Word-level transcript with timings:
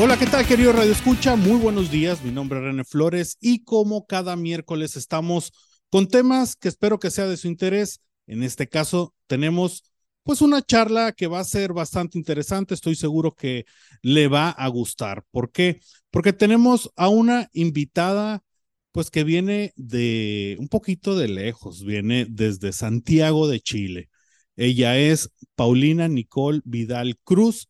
Hola, 0.00 0.16
¿qué 0.16 0.26
tal, 0.26 0.46
querido 0.46 0.70
Radio 0.70 0.92
Escucha? 0.92 1.34
Muy 1.34 1.58
buenos 1.58 1.90
días. 1.90 2.22
Mi 2.22 2.30
nombre 2.30 2.60
es 2.60 2.64
René 2.66 2.84
Flores 2.84 3.36
y 3.40 3.64
como 3.64 4.06
cada 4.06 4.36
miércoles 4.36 4.94
estamos 4.94 5.52
con 5.90 6.06
temas 6.06 6.54
que 6.54 6.68
espero 6.68 7.00
que 7.00 7.10
sea 7.10 7.26
de 7.26 7.36
su 7.36 7.48
interés. 7.48 8.00
En 8.28 8.44
este 8.44 8.68
caso, 8.68 9.12
tenemos 9.26 9.82
pues 10.22 10.40
una 10.40 10.62
charla 10.62 11.10
que 11.10 11.26
va 11.26 11.40
a 11.40 11.44
ser 11.44 11.72
bastante 11.72 12.16
interesante. 12.16 12.74
Estoy 12.74 12.94
seguro 12.94 13.34
que 13.34 13.64
le 14.00 14.28
va 14.28 14.50
a 14.50 14.68
gustar. 14.68 15.24
¿Por 15.32 15.50
qué? 15.50 15.80
Porque 16.12 16.32
tenemos 16.32 16.92
a 16.94 17.08
una 17.08 17.48
invitada 17.52 18.44
pues 18.92 19.10
que 19.10 19.24
viene 19.24 19.72
de 19.74 20.54
un 20.60 20.68
poquito 20.68 21.16
de 21.16 21.26
lejos, 21.26 21.84
viene 21.84 22.24
desde 22.30 22.72
Santiago 22.72 23.48
de 23.48 23.58
Chile. 23.58 24.10
Ella 24.54 24.96
es 24.96 25.32
Paulina 25.56 26.06
Nicole 26.06 26.60
Vidal 26.64 27.18
Cruz 27.24 27.68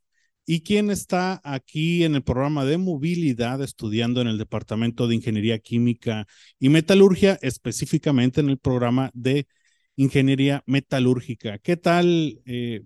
y 0.51 0.63
quien 0.63 0.91
está 0.91 1.43
aquí 1.45 2.05
en 2.05 2.15
el 2.15 2.23
programa 2.23 2.65
de 2.65 2.79
movilidad 2.79 3.63
estudiando 3.63 4.23
en 4.23 4.29
el 4.29 4.39
Departamento 4.39 5.07
de 5.07 5.15
Ingeniería 5.15 5.59
Química 5.59 6.27
y 6.59 6.71
Metalurgia, 6.71 7.39
específicamente 7.43 8.41
en 8.41 8.49
el 8.49 8.57
programa 8.57 9.11
de 9.13 9.47
Ingeniería 9.97 10.63
Metalúrgica. 10.65 11.59
¿Qué 11.59 11.77
tal, 11.77 12.41
eh, 12.47 12.81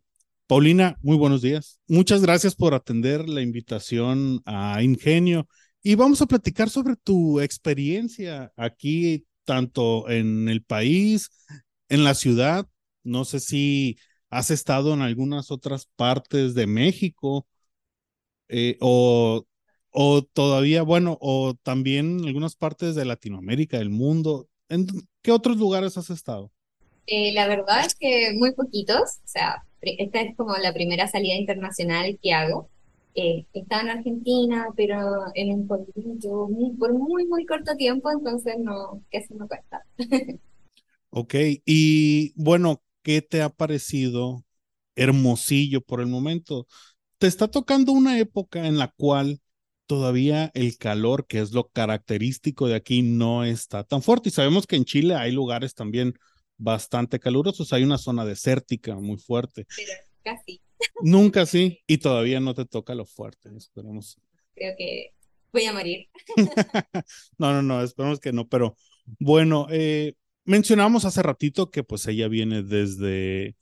Paulina? 0.49 0.99
Muy 1.03 1.17
buenos 1.17 1.41
días. 1.41 1.79
Muchas 1.87 2.21
gracias 2.21 2.57
por 2.57 2.75
atender 2.75 3.29
la 3.29 3.43
invitación 3.43 4.43
a 4.45 4.83
Ingenio 4.83 5.47
y 5.85 5.95
vamos 5.95 6.21
a 6.21 6.27
platicar 6.27 6.69
sobre 6.69 6.97
tu 6.97 7.39
experiencia 7.39 8.51
aquí, 8.57 9.25
tanto 9.45 10.11
en 10.11 10.49
el 10.49 10.65
país, 10.65 11.31
en 11.89 12.03
la 12.03 12.15
ciudad. 12.15 12.67
No 13.05 13.25
sé 13.25 13.39
si 13.39 13.99
has 14.31 14.51
estado 14.51 14.95
en 14.95 15.03
algunas 15.03 15.53
otras 15.53 15.87
partes 15.95 16.55
de 16.55 16.67
México 16.67 17.47
eh, 18.53 18.77
o, 18.81 19.47
o 19.91 20.23
todavía, 20.23 20.83
bueno, 20.83 21.19
o 21.21 21.55
también 21.63 22.21
en 22.21 22.27
algunas 22.27 22.57
partes 22.57 22.95
de 22.95 23.05
Latinoamérica, 23.05 23.79
del 23.79 23.91
mundo. 23.91 24.49
¿En 24.69 24.87
qué 25.23 25.33
otros 25.33 25.57
lugares 25.59 25.97
has 25.99 26.11
estado? 26.11 26.53
Eh, 27.07 27.33
la 27.33 27.49
verdad 27.49 27.85
es 27.87 27.95
que 27.95 28.33
muy 28.35 28.53
poquitos, 28.53 29.01
o 29.25 29.27
sea, 29.27 29.65
esta 29.81 30.21
es 30.21 30.37
como 30.37 30.57
la 30.57 30.73
primera 30.73 31.09
salida 31.09 31.35
internacional 31.35 32.19
que 32.23 32.33
hago. 32.33 32.69
Eh, 33.15 33.45
estaba 33.53 33.83
en 33.83 33.91
Argentina, 33.91 34.69
pero 34.77 34.97
en 35.35 35.53
un 35.53 35.67
pueblito 35.67 36.49
por 36.79 36.95
muy, 36.95 37.27
muy 37.27 37.45
corto 37.45 37.77
tiempo, 37.77 38.11
entonces 38.11 38.55
no, 38.59 39.03
se 39.11 39.35
me 39.35 39.47
cuesta. 39.47 39.85
ok, 41.11 41.35
y 41.67 42.33
bueno, 42.37 42.83
¿qué 43.03 43.23
te 43.23 43.43
ha 43.43 43.51
parecido 43.51 44.45
Hermosillo 44.97 45.81
por 45.83 46.01
el 46.01 46.07
momento? 46.07 46.67
Te 47.23 47.29
está 47.29 47.47
tocando 47.47 47.93
una 47.93 48.19
época 48.19 48.67
en 48.67 48.79
la 48.79 48.89
cual 48.89 49.41
todavía 49.87 50.51
el 50.55 50.77
calor, 50.77 51.29
que 51.29 51.39
es 51.39 51.53
lo 51.53 51.69
característico 51.69 52.67
de 52.67 52.75
aquí, 52.75 53.03
no 53.03 53.45
está 53.45 53.85
tan 53.85 54.03
fuerte. 54.03 54.29
Y 54.29 54.33
sabemos 54.33 54.67
que 54.67 54.75
en 54.75 54.85
Chile 54.85 55.15
hay 55.15 55.31
lugares 55.31 55.73
también 55.73 56.15
bastante 56.57 57.21
calurosos, 57.21 57.73
hay 57.73 57.85
una 57.85 57.97
zona 57.97 58.25
desértica 58.25 58.97
muy 58.97 59.19
fuerte. 59.19 59.69
Pero 59.77 59.93
casi. 60.25 60.61
Nunca 61.01 61.47
sí, 61.47 61.85
y 61.87 61.99
todavía 61.99 62.41
no 62.41 62.55
te 62.55 62.65
toca 62.65 62.93
lo 62.97 63.07
fuerte, 63.07 63.51
esperemos. 63.57 64.19
Creo 64.57 64.75
que 64.77 65.13
voy 65.53 65.67
a 65.67 65.73
morir. 65.73 66.09
no, 67.39 67.53
no, 67.53 67.63
no, 67.63 67.85
esperemos 67.85 68.19
que 68.19 68.33
no, 68.33 68.49
pero 68.49 68.75
bueno, 69.21 69.69
eh, 69.71 70.15
mencionamos 70.45 71.05
hace 71.05 71.23
ratito 71.23 71.71
que 71.71 71.85
pues 71.85 72.05
ella 72.09 72.27
viene 72.27 72.65
desde, 72.65 73.55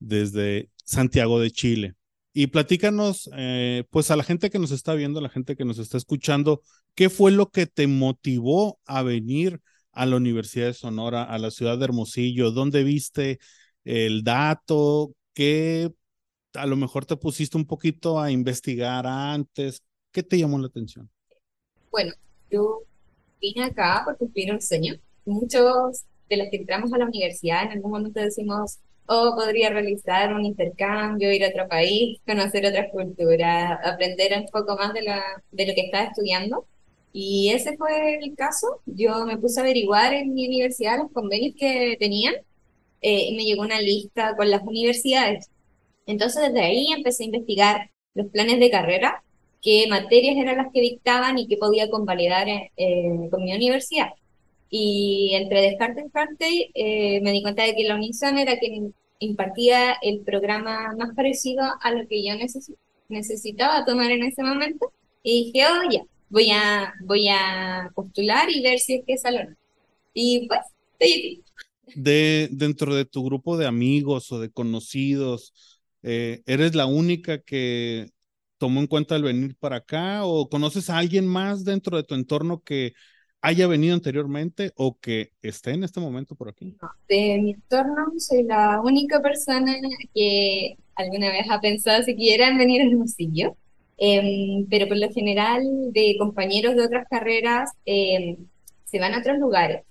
desde 0.00 0.68
Santiago 0.84 1.40
de 1.40 1.50
Chile. 1.50 1.94
Y 2.38 2.48
platícanos, 2.48 3.30
eh, 3.34 3.84
pues 3.88 4.10
a 4.10 4.16
la 4.16 4.22
gente 4.22 4.50
que 4.50 4.58
nos 4.58 4.70
está 4.70 4.92
viendo, 4.92 5.20
a 5.20 5.22
la 5.22 5.30
gente 5.30 5.56
que 5.56 5.64
nos 5.64 5.78
está 5.78 5.96
escuchando, 5.96 6.60
¿qué 6.94 7.08
fue 7.08 7.32
lo 7.32 7.48
que 7.48 7.66
te 7.66 7.86
motivó 7.86 8.78
a 8.84 9.02
venir 9.02 9.62
a 9.92 10.04
la 10.04 10.16
Universidad 10.16 10.66
de 10.66 10.74
Sonora, 10.74 11.22
a 11.22 11.38
la 11.38 11.50
ciudad 11.50 11.78
de 11.78 11.84
Hermosillo? 11.84 12.50
¿Dónde 12.50 12.84
viste 12.84 13.38
el 13.84 14.22
dato? 14.22 15.14
¿Qué 15.32 15.90
a 16.52 16.66
lo 16.66 16.76
mejor 16.76 17.06
te 17.06 17.16
pusiste 17.16 17.56
un 17.56 17.64
poquito 17.64 18.20
a 18.20 18.30
investigar 18.30 19.06
antes? 19.06 19.82
¿Qué 20.12 20.22
te 20.22 20.38
llamó 20.38 20.58
la 20.58 20.66
atención? 20.66 21.08
Bueno, 21.90 22.12
yo 22.50 22.82
vine 23.40 23.64
acá 23.64 24.02
por 24.04 24.18
cumplir 24.18 24.52
un 24.52 24.60
sueño. 24.60 24.96
Muchos 25.24 26.04
de 26.28 26.36
los 26.36 26.48
que 26.50 26.58
entramos 26.58 26.92
a 26.92 26.98
la 26.98 27.06
universidad 27.06 27.62
en 27.62 27.70
algún 27.70 27.92
momento 27.92 28.20
decimos, 28.20 28.80
o 29.08 29.34
podría 29.36 29.70
realizar 29.70 30.34
un 30.34 30.44
intercambio, 30.44 31.32
ir 31.32 31.44
a 31.44 31.48
otro 31.48 31.68
país, 31.68 32.20
conocer 32.26 32.66
otra 32.66 32.90
cultura, 32.90 33.74
aprender 33.84 34.32
un 34.38 34.46
poco 34.46 34.76
más 34.76 34.92
de, 34.94 35.02
la, 35.02 35.22
de 35.50 35.66
lo 35.66 35.74
que 35.74 35.82
estaba 35.82 36.04
estudiando. 36.04 36.66
Y 37.12 37.50
ese 37.50 37.76
fue 37.76 38.18
el 38.22 38.34
caso. 38.36 38.80
Yo 38.86 39.24
me 39.26 39.38
puse 39.38 39.60
a 39.60 39.62
averiguar 39.62 40.12
en 40.14 40.34
mi 40.34 40.46
universidad 40.46 40.98
los 40.98 41.12
convenios 41.12 41.54
que 41.58 41.96
tenían 41.98 42.34
eh, 43.00 43.28
y 43.30 43.36
me 43.36 43.44
llegó 43.44 43.62
una 43.62 43.80
lista 43.80 44.36
con 44.36 44.50
las 44.50 44.62
universidades. 44.62 45.50
Entonces 46.06 46.42
desde 46.42 46.60
ahí 46.62 46.88
empecé 46.92 47.24
a 47.24 47.26
investigar 47.26 47.90
los 48.14 48.28
planes 48.28 48.60
de 48.60 48.70
carrera, 48.70 49.22
qué 49.62 49.86
materias 49.88 50.36
eran 50.36 50.58
las 50.58 50.72
que 50.72 50.80
dictaban 50.80 51.38
y 51.38 51.48
qué 51.48 51.56
podía 51.56 51.90
convalidar 51.90 52.48
eh, 52.48 53.28
con 53.30 53.44
mi 53.44 53.54
universidad. 53.54 54.10
Y 54.70 55.30
entre 55.34 55.62
descarte 55.62 56.00
y 56.00 56.04
descarte, 56.04 56.70
eh, 56.74 57.20
me 57.22 57.32
di 57.32 57.42
cuenta 57.42 57.64
de 57.64 57.74
que 57.74 57.84
la 57.84 57.94
Unison 57.94 58.38
era 58.38 58.58
quien 58.58 58.94
impartía 59.18 59.94
el 60.02 60.20
programa 60.20 60.94
más 60.96 61.14
parecido 61.14 61.62
a 61.80 61.90
lo 61.92 62.06
que 62.08 62.24
yo 62.24 62.34
necesitaba 63.08 63.84
tomar 63.84 64.10
en 64.10 64.24
ese 64.24 64.42
momento. 64.42 64.92
Y 65.22 65.46
dije, 65.46 65.66
oh, 65.66 65.90
ya, 65.90 66.02
voy 66.28 66.50
a, 66.50 66.92
voy 67.04 67.28
a 67.28 67.90
postular 67.94 68.50
y 68.50 68.62
ver 68.62 68.78
si 68.78 68.94
es 68.94 69.04
que 69.06 69.14
es 69.14 69.22
salón. 69.22 69.56
Y 70.14 70.46
pues, 70.48 70.60
estoy. 70.98 71.42
De, 71.94 72.48
dentro 72.50 72.94
de 72.94 73.04
tu 73.04 73.24
grupo 73.24 73.56
de 73.56 73.66
amigos 73.66 74.32
o 74.32 74.40
de 74.40 74.50
conocidos, 74.50 75.52
eh, 76.02 76.42
¿eres 76.46 76.74
la 76.74 76.86
única 76.86 77.40
que 77.42 78.10
tomó 78.58 78.80
en 78.80 78.86
cuenta 78.86 79.16
el 79.16 79.22
venir 79.22 79.56
para 79.56 79.76
acá 79.76 80.24
o 80.24 80.48
conoces 80.48 80.90
a 80.90 80.98
alguien 80.98 81.26
más 81.26 81.64
dentro 81.64 81.96
de 81.96 82.02
tu 82.02 82.14
entorno 82.14 82.62
que 82.62 82.94
haya 83.40 83.66
venido 83.66 83.94
anteriormente 83.94 84.72
o 84.76 84.98
que 84.98 85.32
esté 85.42 85.70
en 85.70 85.84
este 85.84 86.00
momento 86.00 86.34
por 86.34 86.48
aquí? 86.48 86.76
de 87.08 87.38
mi 87.40 87.52
entorno 87.52 88.06
soy 88.18 88.42
la 88.42 88.80
única 88.80 89.20
persona 89.20 89.76
que 90.14 90.76
alguna 90.96 91.30
vez 91.30 91.46
ha 91.50 91.60
pensado 91.60 92.02
siquiera 92.02 92.48
en 92.48 92.58
venir 92.58 92.82
al 92.82 92.88
Hermosillo, 92.88 93.56
em, 93.98 94.66
pero 94.68 94.88
por 94.88 94.96
lo 94.96 95.10
general 95.10 95.62
de 95.92 96.16
compañeros 96.18 96.74
de 96.74 96.84
otras 96.84 97.06
carreras 97.08 97.70
em, 97.84 98.36
se 98.84 98.98
van 98.98 99.14
a 99.14 99.18
otros 99.18 99.38
lugares. 99.38 99.82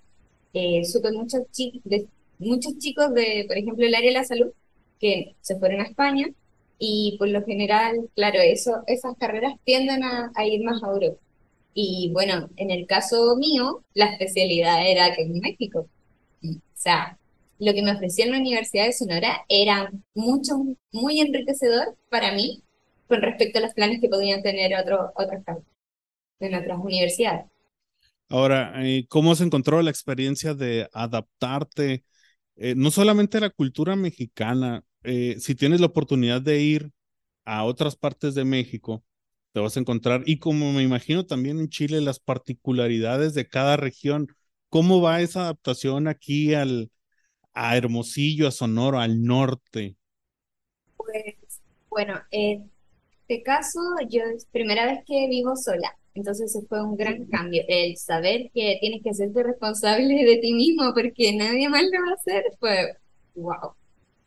Eh, 0.54 0.84
supe 0.86 1.12
muchos, 1.12 1.42
de, 1.84 2.08
muchos 2.40 2.78
chicos 2.78 3.14
de, 3.14 3.46
por 3.48 3.58
ejemplo, 3.58 3.86
el 3.86 3.96
área 3.96 4.10
de 4.10 4.18
la 4.20 4.24
salud 4.24 4.52
que 5.00 5.36
se 5.42 5.58
fueron 5.60 5.82
a 5.82 5.84
España 5.84 6.28
y 6.80 7.16
por 7.20 7.30
lo 7.30 7.44
general, 7.44 8.10
claro, 8.16 8.40
eso, 8.42 8.84
esas 8.88 9.16
carreras 9.18 9.54
tienden 9.64 10.04
a, 10.04 10.32
a 10.36 10.46
ir 10.46 10.64
más 10.64 10.84
a 10.84 10.88
Europa. 10.88 11.20
Y 11.78 12.10
bueno, 12.14 12.50
en 12.56 12.72
el 12.72 12.88
caso 12.88 13.36
mío, 13.36 13.84
la 13.94 14.06
especialidad 14.06 14.90
era 14.90 15.14
que 15.14 15.24
en 15.24 15.40
México. 15.40 15.90
O 16.42 16.58
sea, 16.74 17.20
lo 17.60 17.74
que 17.74 17.84
me 17.84 17.92
ofrecía 17.92 18.26
en 18.26 18.32
la 18.32 18.40
Universidad 18.40 18.86
de 18.86 18.94
Sonora 18.94 19.46
era 19.50 19.92
mucho, 20.14 20.56
muy 20.94 21.20
enriquecedor 21.20 21.98
para 22.10 22.32
mí 22.32 22.64
con 23.08 23.22
respecto 23.22 23.60
a 23.60 23.62
los 23.64 23.74
planes 23.74 24.00
que 24.00 24.08
podían 24.08 24.42
tener 24.42 24.74
otros 24.80 25.12
otros 25.16 25.42
en 26.40 26.56
otras 26.56 26.80
universidades. 26.80 27.46
Ahora, 28.30 28.74
eh, 28.78 29.06
¿cómo 29.10 29.36
se 29.36 29.44
encontró 29.44 29.82
la 29.82 29.92
experiencia 29.92 30.54
de 30.54 30.90
adaptarte 30.94 32.06
eh, 32.56 32.74
no 32.76 32.90
solamente 32.90 33.38
a 33.38 33.42
la 33.42 33.50
cultura 33.50 33.98
mexicana? 33.98 34.82
Eh, 35.04 35.36
si 35.40 35.56
tienes 35.56 35.82
la 35.82 35.88
oportunidad 35.88 36.42
de 36.42 36.62
ir 36.62 36.92
a 37.44 37.66
otras 37.66 37.98
partes 37.98 38.34
de 38.34 38.46
México, 38.46 39.04
te 39.56 39.62
vas 39.62 39.78
a 39.78 39.80
encontrar. 39.80 40.22
Y 40.26 40.40
como 40.40 40.74
me 40.74 40.84
imagino 40.84 41.26
también 41.26 41.62
en 41.62 41.70
Chile, 41.70 42.02
las 42.02 42.20
particularidades 42.20 43.34
de 43.34 43.48
cada 43.48 43.78
región. 43.78 44.28
¿Cómo 44.68 45.00
va 45.02 45.22
esa 45.22 45.44
adaptación 45.44 46.10
aquí 46.10 46.54
al, 46.54 46.92
a 47.54 47.78
Hermosillo, 47.78 48.50
a 48.50 48.52
Sonora, 48.52 49.02
al 49.04 49.24
norte? 49.24 49.96
Pues, 50.98 51.62
bueno, 51.90 52.20
en 52.32 52.70
este 53.22 53.44
caso, 53.44 53.80
yo 54.10 54.24
es 54.24 54.46
primera 54.52 54.88
vez 54.88 55.06
que 55.08 55.26
vivo 55.30 55.56
sola. 55.56 55.98
Entonces 56.16 56.54
fue 56.68 56.84
un 56.84 56.98
gran 56.98 57.26
cambio. 57.28 57.64
El 57.70 57.96
saber 57.96 58.52
que 58.54 58.78
tienes 58.82 59.04
que 59.04 59.12
hacerte 59.12 59.42
responsable 59.42 60.26
de 60.26 60.36
ti 60.36 60.54
mismo 60.54 60.94
porque 60.94 61.34
nadie 61.34 61.70
más 61.70 61.84
lo 61.84 62.02
va 62.06 62.12
a 62.12 62.16
hacer 62.16 62.44
fue 62.60 62.98
wow. 63.36 63.74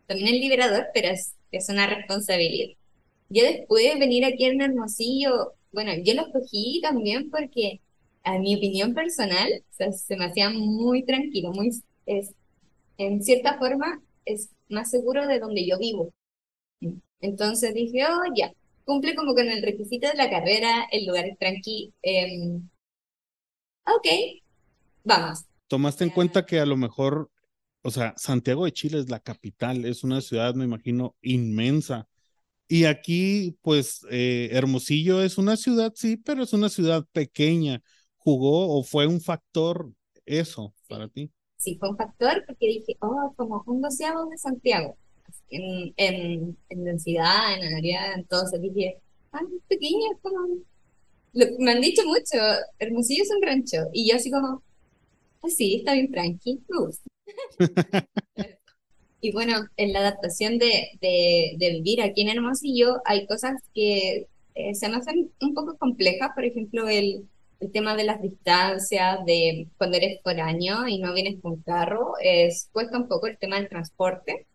También 0.07 0.37
es 0.37 0.41
liberador, 0.41 0.87
pero 0.95 1.09
es, 1.09 1.35
es 1.53 1.69
una 1.69 1.87
responsabilidad. 1.87 2.79
Yo 3.29 3.45
después 3.45 3.85
de 3.85 3.99
venir 3.99 4.25
aquí 4.25 4.45
en 4.45 4.61
Hermosillo, 4.61 5.55
bueno, 5.73 5.93
yo 6.03 6.15
lo 6.15 6.27
escogí 6.27 6.81
también 6.83 7.31
porque 7.31 7.81
a 8.25 8.39
mi 8.39 8.57
opinión 8.57 8.95
personal, 8.95 9.49
se 9.71 10.17
me 10.17 10.27
hacía 10.27 10.51
muy 10.51 11.05
tranquilo, 11.05 11.53
muy, 11.53 11.71
es, 12.07 12.35
en 12.97 13.23
cierta 13.23 13.59
forma, 13.59 14.03
es 14.25 14.51
más 14.69 14.91
seguro 14.91 15.27
de 15.27 15.41
donde 15.41 15.67
yo 15.67 15.79
vivo. 15.79 16.13
Entonces 17.21 17.75
dije, 17.75 18.05
oh, 18.05 18.33
ya, 18.35 18.53
cumple 18.85 19.15
como 19.15 19.35
con 19.35 19.49
el 19.49 19.63
requisito 19.63 20.09
de 20.09 20.15
la 20.15 20.31
carrera, 20.31 20.87
el 20.91 21.07
lugar 21.07 21.27
es 21.27 21.39
tranquilo. 21.39 21.93
Em, 22.03 22.69
ok, 23.87 24.07
vamos. 25.05 25.45
¿Tomaste 25.67 26.05
en 26.05 26.11
cuenta 26.11 26.47
que 26.47 26.61
a 26.61 26.67
lo 26.67 26.77
mejor, 26.77 27.31
o 27.83 27.91
sea, 27.91 28.15
Santiago 28.17 28.65
de 28.65 28.73
Chile 28.73 28.99
es 28.99 29.11
la 29.11 29.21
capital, 29.21 29.85
es 29.85 30.05
una 30.05 30.21
ciudad, 30.21 30.55
me 30.55 30.65
imagino, 30.65 31.17
inmensa? 31.23 32.09
Y 32.69 32.85
aquí, 32.85 33.57
pues, 33.63 34.07
eh, 34.11 34.51
Hermosillo 34.53 35.23
es 35.23 35.39
una 35.39 35.57
ciudad, 35.57 35.93
sí, 35.97 36.17
pero 36.19 36.43
es 36.43 36.53
una 36.53 36.69
ciudad 36.69 37.05
pequeña. 37.13 37.83
¿Jugó 38.19 38.77
o 38.79 38.83
fue 38.85 39.07
un 39.07 39.21
factor 39.21 39.91
eso 40.27 40.75
para 40.87 41.09
ti? 41.09 41.31
Sí, 41.57 41.77
fue 41.79 41.91
un 41.91 41.97
factor 41.97 42.45
porque 42.47 42.67
dije, 42.67 42.97
oh, 43.01 43.33
como 43.37 43.63
un 43.67 43.81
doceavo 43.81 44.27
de 44.29 44.39
Santiago 44.39 44.97
en, 45.51 45.95
en, 45.97 46.59
en 46.69 46.85
densidad, 46.85 47.55
en 47.59 47.75
área, 47.77 48.15
entonces 48.15 48.61
dije, 48.61 48.99
ah, 49.33 49.41
es 49.43 49.63
pequeña, 49.69 50.09
es 50.15 50.21
como... 50.23 50.59
me 51.59 51.73
han 51.73 51.81
dicho 51.81 52.05
mucho, 52.05 52.39
Hermosillo 52.79 53.23
es 53.23 53.31
un 53.31 53.43
rancho, 53.43 53.79
y 53.93 54.11
yo 54.11 54.17
así 54.17 54.31
como, 54.31 54.63
pues 55.41 55.57
sí, 55.57 55.77
está 55.77 55.95
bien 55.95 56.11
tranqui, 56.13 56.63
me 56.69 56.79
gusta. 56.79 57.09
y 59.21 59.33
bueno, 59.33 59.67
en 59.77 59.93
la 59.93 60.01
adaptación 60.01 60.59
de, 60.59 60.91
de, 61.01 61.71
vivir 61.73 62.03
aquí 62.03 62.23
en 62.23 62.29
Hermosillo 62.29 63.01
hay 63.05 63.27
cosas 63.27 63.55
que 63.75 64.29
eh, 64.55 64.75
se 64.75 64.89
me 64.89 64.97
hacen 64.97 65.33
un 65.41 65.55
poco 65.55 65.77
complejas, 65.77 66.31
por 66.35 66.45
ejemplo, 66.45 66.89
el, 66.89 67.29
el 67.61 67.73
tema 67.73 67.97
de 67.97 68.05
las 68.05 68.23
distancias, 68.23 69.25
de 69.27 69.69
cuando 69.77 69.97
eres 69.97 70.21
foráneo 70.23 70.87
y 70.87 70.99
no 70.99 71.13
vienes 71.15 71.41
con 71.43 71.61
carro, 71.63 72.15
es, 72.21 72.69
cuesta 72.73 72.99
un 72.99 73.09
poco 73.09 73.27
el 73.27 73.39
tema 73.39 73.57
del 73.57 73.69
transporte. 73.69 74.47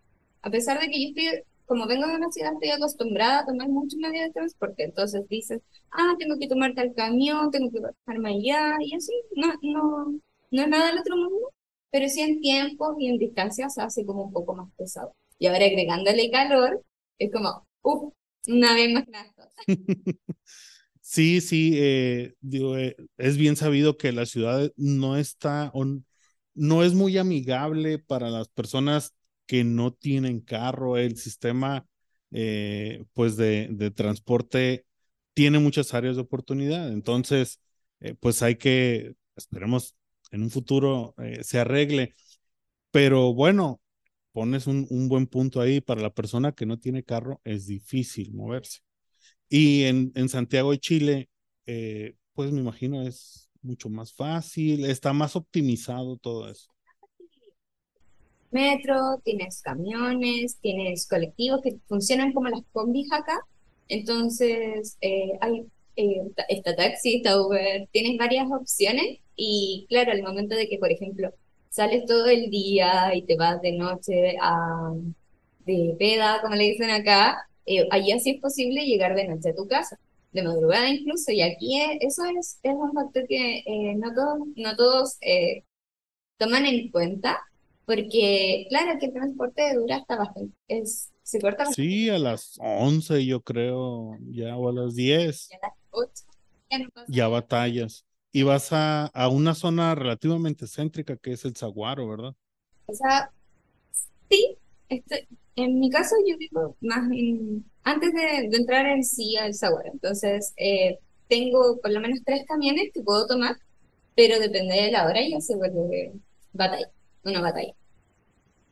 A 0.42 0.50
pesar 0.50 0.80
de 0.80 0.88
que 0.89 1.01
yo 1.01 1.10
estoy, 1.10 1.44
como 1.65 1.88
vengo 1.88 2.07
de 2.07 2.15
una 2.15 2.31
ciudad, 2.31 2.54
estoy 2.54 2.69
acostumbrada 2.69 3.39
a 3.39 3.45
tomar 3.45 3.69
muchos 3.69 4.00
medios 4.00 4.25
de 4.27 4.31
transporte. 4.33 4.83
Entonces 4.86 5.27
dices, 5.30 5.62
ah, 5.92 6.15
tengo 6.19 6.38
que 6.39 6.48
tomarte 6.48 6.81
el 6.81 6.94
camión, 6.94 7.51
tengo 7.51 7.71
que 7.71 7.80
bajarme 7.80 8.30
allá, 8.30 8.77
y 8.81 8.95
así, 8.95 9.13
no, 9.36 9.54
no, 9.62 10.19
no 10.51 10.62
es 10.62 10.68
nada 10.68 10.88
del 10.88 11.00
otro 11.00 11.18
mundo, 11.18 11.51
pero 11.93 12.09
sí 12.09 12.21
en 12.21 12.41
tiempo 12.41 12.95
y 12.97 13.07
en 13.07 13.19
distancia 13.19 13.69
se 13.69 13.83
hace 13.83 14.03
como 14.03 14.23
un 14.23 14.33
poco 14.33 14.55
más 14.55 14.67
pesado. 14.75 15.15
Y 15.37 15.45
ahora 15.45 15.65
agregándole 15.65 16.31
calor, 16.31 16.83
es 17.19 17.31
como, 17.31 17.67
uff, 17.83 18.11
una 18.47 18.73
vez 18.73 18.91
más 18.91 19.05
Sí, 21.01 21.39
sí, 21.39 21.73
eh, 21.75 22.33
digo, 22.41 22.77
eh, 22.79 22.95
es 23.17 23.37
bien 23.37 23.55
sabido 23.55 23.95
que 23.97 24.11
la 24.11 24.25
ciudad 24.25 24.71
no 24.75 25.17
está, 25.17 25.71
no 26.55 26.83
es 26.83 26.95
muy 26.95 27.19
amigable 27.19 27.99
para 27.99 28.31
las 28.31 28.49
personas 28.49 29.13
que 29.45 29.63
no 29.63 29.93
tienen 29.93 30.41
carro, 30.41 30.97
el 30.97 31.17
sistema 31.17 31.85
eh, 32.31 33.05
pues 33.13 33.35
de, 33.37 33.67
de, 33.69 33.91
transporte 33.91 34.87
tiene 35.35 35.59
muchas 35.59 35.93
áreas 35.93 36.15
de 36.15 36.23
oportunidad. 36.23 36.91
Entonces, 36.91 37.59
eh, 37.99 38.15
pues 38.19 38.41
hay 38.41 38.55
que, 38.55 39.13
esperemos 39.35 39.95
en 40.33 40.44
un 40.44 40.50
futuro 40.51 41.15
eh, 41.19 41.44
se 41.44 41.59
arregle. 41.59 42.15
Pero 42.91 43.33
bueno, 43.33 43.81
pones 44.33 44.68
un, 44.68 44.88
un, 44.89 45.09
buen 45.09 45.27
punto 45.27 45.62
ahí, 45.62 45.81
para 45.81 46.01
la 46.01 46.13
persona 46.13 46.53
que 46.53 46.65
no 46.65 46.80
tiene 46.80 47.03
carro 47.03 47.41
es 47.45 47.68
difícil 47.68 48.33
moverse. 48.33 48.81
Y 49.50 49.83
en, 49.85 50.12
en 50.15 50.30
Santiago 50.30 50.71
de 50.71 50.80
Chile, 50.80 51.30
pues 52.33 52.51
me 52.51 52.59
imagino 52.62 53.03
es 53.03 53.50
mucho 53.62 53.89
más 53.89 54.13
fácil, 54.13 54.85
está 54.85 55.13
más 55.13 55.35
optimizado 55.35 56.18
todo 56.18 56.50
eso 56.50 56.74
metro, 58.53 59.19
tienes 59.24 59.62
camiones, 59.62 60.57
tienes 60.62 61.07
colectivos 61.07 61.62
que 61.62 61.77
funcionan 61.88 62.31
como 62.31 62.47
las 62.50 62.62
combis 62.71 63.12
acá. 63.12 63.39
Entonces, 63.89 64.97
eh, 65.01 65.33
hay 65.41 65.65
eh, 65.95 66.21
esta 66.49 66.75
taxi, 66.75 67.15
esta 67.17 67.41
Uber, 67.41 67.87
tienes 67.91 68.17
varias 68.17 68.47
opciones 68.51 69.19
y 69.35 69.85
claro, 69.89 70.11
al 70.11 70.23
momento 70.23 70.55
de 70.55 70.67
que, 70.67 70.77
por 70.77 70.91
ejemplo, 70.91 71.31
sales 71.69 72.05
todo 72.05 72.27
el 72.27 72.49
día 72.49 73.15
y 73.15 73.23
te 73.23 73.35
vas 73.35 73.61
de 73.61 73.73
noche 73.73 74.35
a 74.41 74.93
de 75.65 75.95
peda, 75.97 76.41
como 76.41 76.55
le 76.55 76.65
dicen 76.65 76.89
acá, 76.89 77.47
eh, 77.65 77.87
allí 77.91 78.11
así 78.11 78.31
es 78.31 78.41
posible 78.41 78.85
llegar 78.85 79.15
de 79.15 79.27
noche 79.27 79.49
a 79.49 79.55
tu 79.55 79.67
casa, 79.67 79.97
de 80.33 80.43
madrugada 80.43 80.89
incluso, 80.89 81.31
y 81.31 81.41
aquí 81.41 81.79
eso 82.01 82.23
es, 82.25 82.59
es 82.63 82.73
un 82.73 82.91
factor 82.93 83.25
que 83.27 83.59
eh, 83.59 83.95
no 83.95 84.13
todos, 84.13 84.39
no 84.55 84.75
todos 84.75 85.17
toman 86.37 86.65
en 86.65 86.89
cuenta, 86.91 87.39
porque, 87.85 88.65
claro, 88.69 88.97
que 88.99 89.07
el 89.07 89.13
transporte 89.13 89.73
dura 89.73 89.97
hasta 89.97 90.15
bastante, 90.15 90.55
es, 90.67 91.11
se 91.21 91.39
corta 91.39 91.65
bastante. 91.65 91.89
Sí, 91.89 92.09
a 92.09 92.17
las 92.17 92.57
11 92.59 93.25
yo 93.25 93.41
creo, 93.41 94.17
ya, 94.29 94.55
o 94.57 94.69
a 94.69 94.73
las 94.73 94.95
10. 94.95 95.49
Ya 95.49 95.57
a 95.57 95.67
las 95.67 95.82
8, 95.93 96.23
ya, 97.07 97.27
batallas. 97.27 98.05
Y 98.31 98.43
vas 98.43 98.73
a, 98.73 99.05
a 99.07 99.29
una 99.29 99.53
zona 99.55 99.93
relativamente 99.95 100.67
céntrica 100.67 101.17
que 101.17 101.33
es 101.33 101.45
el 101.45 101.55
Zaguaro, 101.55 102.07
¿verdad? 102.09 102.35
O 102.85 102.93
sea, 102.93 103.31
sí, 104.29 104.57
este, 104.89 105.27
en 105.55 105.79
mi 105.79 105.89
caso 105.89 106.15
yo 106.27 106.37
vivo 106.37 106.77
más 106.81 107.09
en, 107.11 107.65
antes 107.83 108.13
de, 108.13 108.49
de 108.49 108.57
entrar 108.57 108.85
en 108.87 109.03
sí 109.03 109.37
al 109.37 109.53
Zaguaro, 109.55 109.91
entonces 109.93 110.53
eh, 110.57 110.99
tengo 111.29 111.79
por 111.81 111.91
lo 111.91 112.01
menos 112.01 112.19
tres 112.25 112.45
camiones 112.47 112.91
que 112.93 113.01
puedo 113.03 113.27
tomar, 113.27 113.57
pero 114.15 114.39
depende 114.39 114.75
de 114.75 114.91
la 114.91 115.05
hora 115.07 115.21
y 115.21 115.31
ya 115.31 115.41
se 115.41 115.55
vuelve 115.57 116.13
batalla 116.53 116.91
una 117.23 117.41
batalla. 117.41 117.73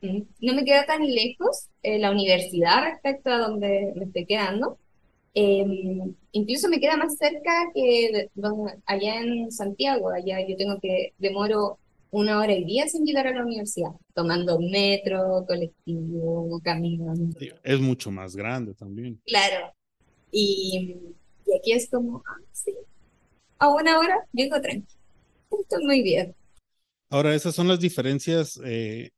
Mm, 0.02 0.22
no 0.40 0.54
me 0.54 0.64
queda 0.64 0.86
tan 0.86 1.02
lejos 1.06 1.68
eh, 1.82 1.98
la 1.98 2.10
universidad 2.10 2.84
respecto 2.84 3.30
a 3.30 3.38
donde 3.38 3.92
me 3.96 4.04
estoy 4.04 4.26
quedando. 4.26 4.78
Em, 5.34 6.14
incluso 6.32 6.68
me 6.68 6.78
queda 6.78 6.96
más 6.96 7.16
cerca 7.16 7.70
que 7.74 8.28
allá 8.86 9.20
en 9.20 9.50
Santiago. 9.50 10.10
Allá 10.10 10.46
yo 10.46 10.56
tengo 10.56 10.78
que, 10.80 11.14
demoro 11.18 11.78
una 12.10 12.38
hora 12.38 12.52
y 12.52 12.64
diez 12.64 12.94
en 12.94 13.06
llegar 13.06 13.26
a 13.26 13.32
la 13.32 13.42
universidad, 13.42 13.92
tomando 14.14 14.60
metro, 14.60 15.44
colectivo, 15.46 16.60
camino. 16.62 17.14
Es 17.62 17.80
mucho 17.80 18.10
más 18.10 18.36
grande 18.36 18.74
también. 18.74 19.18
Claro. 19.24 19.72
Y, 20.30 20.96
y 21.46 21.56
aquí 21.56 21.72
es 21.72 21.88
como, 21.88 22.22
ah, 22.26 22.40
sí, 22.52 22.74
a 23.58 23.68
una 23.68 23.98
hora 23.98 24.16
llego 24.32 24.60
tranquilo. 24.60 25.00
Estoy 25.60 25.84
muy 25.84 26.02
bien. 26.02 26.34
Ahora, 27.08 27.34
esas 27.34 27.54
son 27.54 27.68
las 27.68 27.78
diferencias 27.78 28.60
eh, 28.64 29.10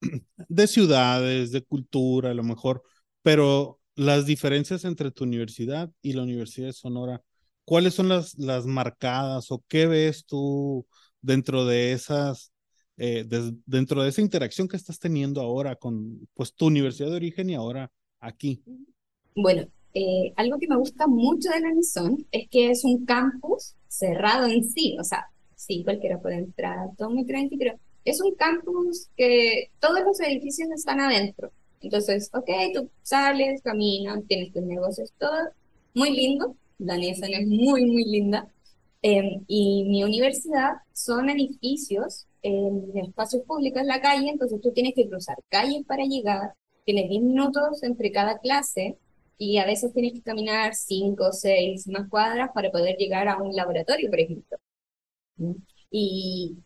de 0.48 0.66
ciudades, 0.66 1.52
de 1.52 1.62
cultura, 1.62 2.30
a 2.30 2.34
lo 2.34 2.42
mejor, 2.42 2.82
pero 3.22 3.78
las 3.94 4.26
diferencias 4.26 4.84
entre 4.84 5.10
tu 5.10 5.24
universidad 5.24 5.90
y 6.00 6.12
la 6.12 6.22
Universidad 6.22 6.68
de 6.68 6.72
Sonora, 6.72 7.22
¿cuáles 7.64 7.94
son 7.94 8.08
las, 8.08 8.38
las 8.38 8.66
marcadas 8.66 9.50
o 9.50 9.62
qué 9.68 9.86
ves 9.86 10.24
tú 10.24 10.86
dentro 11.20 11.64
de 11.66 11.92
esas, 11.92 12.52
eh, 12.96 13.24
dentro 13.66 14.02
de 14.02 14.08
esa 14.08 14.20
interacción 14.20 14.68
que 14.68 14.76
estás 14.76 14.98
teniendo 14.98 15.40
ahora 15.40 15.76
con 15.76 16.28
pues, 16.34 16.54
tu 16.54 16.66
universidad 16.66 17.10
de 17.10 17.16
origen 17.16 17.50
y 17.50 17.54
ahora 17.54 17.90
aquí? 18.20 18.62
Bueno, 19.34 19.66
eh, 19.94 20.32
algo 20.36 20.58
que 20.58 20.68
me 20.68 20.76
gusta 20.76 21.06
mucho 21.06 21.50
de 21.50 21.60
la 21.60 21.72
Nison 21.72 22.26
es 22.30 22.48
que 22.48 22.70
es 22.70 22.84
un 22.84 23.04
campus 23.04 23.74
cerrado 23.88 24.46
en 24.46 24.64
sí, 24.64 24.96
o 24.98 25.04
sea, 25.04 25.26
sí, 25.54 25.84
cualquiera 25.84 26.20
puede 26.20 26.36
entrar, 26.36 26.88
todo 26.96 27.10
muy 27.10 27.26
tranquilo, 27.26 27.58
pero 27.58 27.78
es 28.04 28.20
un 28.20 28.34
campus 28.34 29.08
que 29.16 29.70
todos 29.78 30.00
los 30.04 30.18
edificios 30.20 30.70
están 30.70 31.00
adentro. 31.00 31.52
Entonces, 31.82 32.30
ok, 32.32 32.48
tú 32.74 32.90
sales, 33.02 33.62
caminas, 33.62 34.20
tienes 34.28 34.52
tus 34.52 34.62
negocios, 34.62 35.12
todo 35.18 35.32
muy 35.94 36.10
lindo. 36.10 36.56
La 36.78 36.96
Nissan 36.96 37.32
es 37.34 37.46
muy, 37.46 37.84
muy 37.84 38.04
linda. 38.04 38.48
Em, 39.02 39.44
y 39.48 39.84
mi 39.84 40.04
universidad 40.04 40.74
son 40.92 41.28
edificios 41.28 42.26
en 42.42 42.96
espacios 42.96 43.42
públicos 43.44 43.82
la 43.84 44.00
calle, 44.00 44.30
entonces 44.30 44.60
tú 44.60 44.72
tienes 44.72 44.94
que 44.94 45.08
cruzar 45.08 45.36
calles 45.48 45.84
para 45.86 46.04
llegar, 46.04 46.54
tienes 46.84 47.08
10 47.08 47.22
minutos 47.22 47.82
entre 47.82 48.12
cada 48.12 48.38
clase 48.38 48.96
y 49.38 49.58
a 49.58 49.66
veces 49.66 49.92
tienes 49.92 50.12
que 50.12 50.22
caminar 50.22 50.74
5 50.74 51.24
o 51.24 51.32
6 51.32 51.88
más 51.88 52.08
cuadras 52.08 52.50
para 52.54 52.70
poder 52.70 52.96
llegar 52.96 53.28
a 53.28 53.38
un 53.42 53.54
laboratorio, 53.54 54.08
por 54.08 54.20
ejemplo. 54.20 54.58
Y 55.90 56.56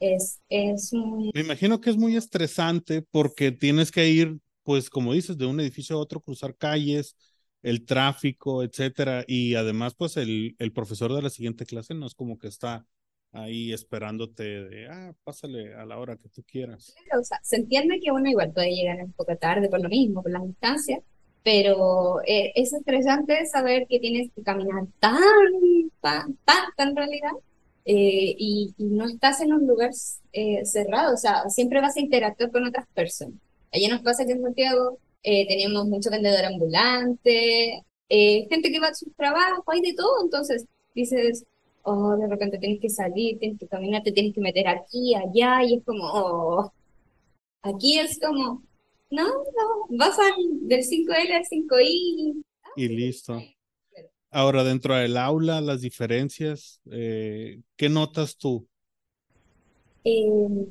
es, 0.00 0.40
es 0.48 0.92
un... 0.92 1.30
Me 1.34 1.40
imagino 1.40 1.80
que 1.80 1.90
es 1.90 1.96
muy 1.96 2.16
estresante 2.16 3.02
porque 3.10 3.52
tienes 3.52 3.90
que 3.90 4.08
ir, 4.08 4.38
pues 4.66 4.90
como 4.90 5.12
dices, 5.12 5.38
de 5.38 5.46
un 5.46 5.60
edificio 5.60 5.96
a 5.96 6.00
otro, 6.00 6.20
cruzar 6.20 6.56
calles, 6.56 7.16
el 7.62 7.86
tráfico, 7.86 8.64
etcétera. 8.64 9.24
Y 9.28 9.54
además, 9.54 9.94
pues 9.94 10.16
el, 10.16 10.56
el 10.58 10.72
profesor 10.72 11.14
de 11.14 11.22
la 11.22 11.30
siguiente 11.30 11.66
clase 11.66 11.94
no 11.94 12.06
es 12.06 12.14
como 12.16 12.36
que 12.36 12.48
está 12.48 12.84
ahí 13.30 13.72
esperándote 13.72 14.42
de, 14.42 14.88
ah, 14.88 15.14
pásale 15.22 15.74
a 15.74 15.84
la 15.86 15.98
hora 15.98 16.16
que 16.16 16.28
tú 16.28 16.42
quieras. 16.42 16.94
o 17.16 17.22
sea, 17.22 17.38
se 17.42 17.56
entiende 17.56 18.00
que 18.00 18.10
uno 18.10 18.28
igual 18.28 18.52
puede 18.52 18.74
llegar 18.74 19.04
un 19.04 19.12
poco 19.12 19.36
tarde 19.36 19.68
por 19.68 19.80
lo 19.80 19.88
mismo, 19.88 20.22
por 20.22 20.32
las 20.32 20.44
distancias, 20.44 21.00
pero 21.44 22.22
eh, 22.26 22.52
es 22.56 22.72
estresante 22.72 23.46
saber 23.46 23.86
que 23.88 24.00
tienes 24.00 24.30
que 24.34 24.42
caminar 24.42 24.86
tan, 24.98 25.20
tan, 26.00 26.36
tan, 26.76 26.88
en 26.88 26.96
realidad, 26.96 27.32
eh, 27.84 28.34
y, 28.36 28.74
no 28.78 29.06
estás 29.06 29.40
en 29.42 29.52
un 29.52 29.64
lugar 29.66 29.90
eh, 30.32 30.64
cerrado, 30.64 31.14
o 31.14 31.16
sea, 31.16 31.48
siempre 31.48 31.80
vas 31.80 31.96
a 31.96 32.00
interactuar 32.00 32.50
con 32.50 32.66
otras 32.66 32.86
personas. 32.88 33.38
Allá 33.72 33.88
nos 33.88 34.02
pasa 34.02 34.24
que 34.24 34.32
en 34.32 34.42
Santiago 34.42 34.98
tenemos 35.22 35.86
mucho 35.86 36.10
vendedor 36.10 36.44
ambulante, 36.44 37.82
gente 38.08 38.70
que 38.70 38.78
va 38.78 38.88
a 38.88 38.94
su 38.94 39.10
trabajo, 39.10 39.64
hay 39.66 39.80
de 39.80 39.94
todo, 39.94 40.22
entonces 40.22 40.66
dices, 40.94 41.44
oh, 41.82 42.16
de 42.16 42.26
repente 42.26 42.58
tienes 42.58 42.80
que 42.80 42.90
salir, 42.90 43.38
tienes 43.38 43.58
que 43.58 43.66
caminar, 43.66 44.02
te 44.02 44.12
tienes 44.12 44.34
que 44.34 44.40
meter 44.40 44.68
aquí, 44.68 45.14
allá, 45.14 45.62
y 45.64 45.76
es 45.76 45.84
como, 45.84 46.04
oh, 46.04 46.72
aquí 47.62 47.98
es 47.98 48.18
como, 48.18 48.62
no, 49.10 49.24
no, 49.26 49.96
vas 49.96 50.16
del 50.62 50.80
5L 50.80 51.32
al 51.32 51.44
5I. 51.44 52.42
Y 52.76 52.88
listo. 52.88 53.40
Ahora, 54.30 54.64
dentro 54.64 54.94
del 54.96 55.16
aula, 55.16 55.60
las 55.60 55.80
diferencias, 55.80 56.80
eh, 56.90 57.60
¿qué 57.76 57.88
notas 57.88 58.36
tú? 58.36 58.66
Em, 60.04 60.66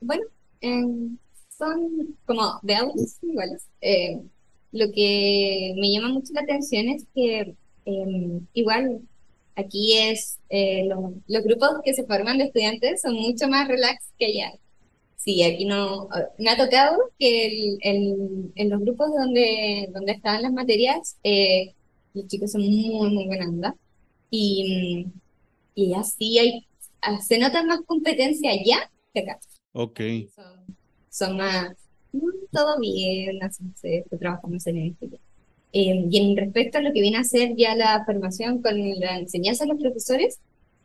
bueno, 0.00 0.24
em, 0.60 1.18
son 1.56 2.16
como 2.26 2.60
de 2.62 2.74
aulas 2.74 3.18
iguales. 3.22 3.66
Em, 3.80 4.28
lo 4.72 4.86
que 4.92 5.74
me 5.76 5.90
llama 5.92 6.10
mucho 6.10 6.32
la 6.34 6.42
atención 6.42 6.88
es 6.88 7.04
que 7.14 7.54
igual 8.52 9.00
aquí 9.56 9.98
es, 9.98 10.38
eh, 10.50 10.88
los 11.26 11.44
grupos 11.44 11.80
que 11.84 11.94
se 11.94 12.04
forman 12.04 12.38
de 12.38 12.44
estudiantes 12.44 13.00
son 13.02 13.14
mucho 13.14 13.48
más 13.48 13.68
relax 13.68 14.04
que 14.18 14.26
allá. 14.26 14.52
Sí, 15.16 15.42
aquí 15.42 15.64
no, 15.64 16.08
me 16.38 16.50
ha 16.50 16.56
tocado 16.56 16.96
que 17.18 17.76
el, 17.82 18.52
en 18.54 18.70
los 18.70 18.80
grupos 18.80 19.10
donde, 19.10 19.88
donde 19.92 20.12
estaban 20.12 20.42
las 20.42 20.52
materias, 20.52 21.18
eh, 21.24 21.74
los 22.14 22.26
chicos 22.28 22.52
son 22.52 22.62
muy, 22.62 23.10
muy 23.10 23.26
buena 23.26 23.48
onda. 23.48 23.74
Y, 24.30 25.06
y 25.74 25.94
así 25.94 26.38
hay, 26.38 26.66
se 27.26 27.38
nota 27.38 27.62
más 27.64 27.80
competencia 27.86 28.50
allá 28.52 28.90
que 29.12 29.20
acá. 29.20 29.40
Ok. 29.80 30.00
Son, 31.08 31.36
más, 31.36 31.72
todo 32.50 32.80
bien, 32.80 33.40
así 33.44 33.62
se, 33.76 34.04
trabajamos 34.18 34.66
en 34.66 34.76
esto. 34.78 35.06
Eh, 35.72 36.04
y 36.10 36.18
en 36.18 36.36
respecto 36.36 36.78
a 36.78 36.80
lo 36.80 36.92
que 36.92 37.00
viene 37.00 37.18
a 37.18 37.22
ser 37.22 37.54
ya 37.54 37.76
la 37.76 38.04
formación 38.04 38.60
con 38.60 38.76
la 38.98 39.18
enseñanza 39.18 39.64
de 39.64 39.70
los 39.70 39.80
profesores, 39.80 40.40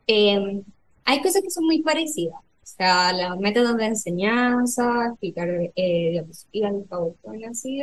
eh, 0.06 0.62
hay 1.06 1.22
cosas 1.24 1.42
que 1.42 1.50
son 1.50 1.66
muy 1.66 1.82
parecidas. 1.82 2.36
O 2.36 2.66
sea, 2.66 3.14
los 3.14 3.40
métodos 3.40 3.78
de 3.78 3.86
enseñanza, 3.86 5.08
explicar 5.08 5.50
eh, 5.76 6.10
diapositivas, 6.12 6.74
PowerPoint, 6.88 7.46
así 7.46 7.82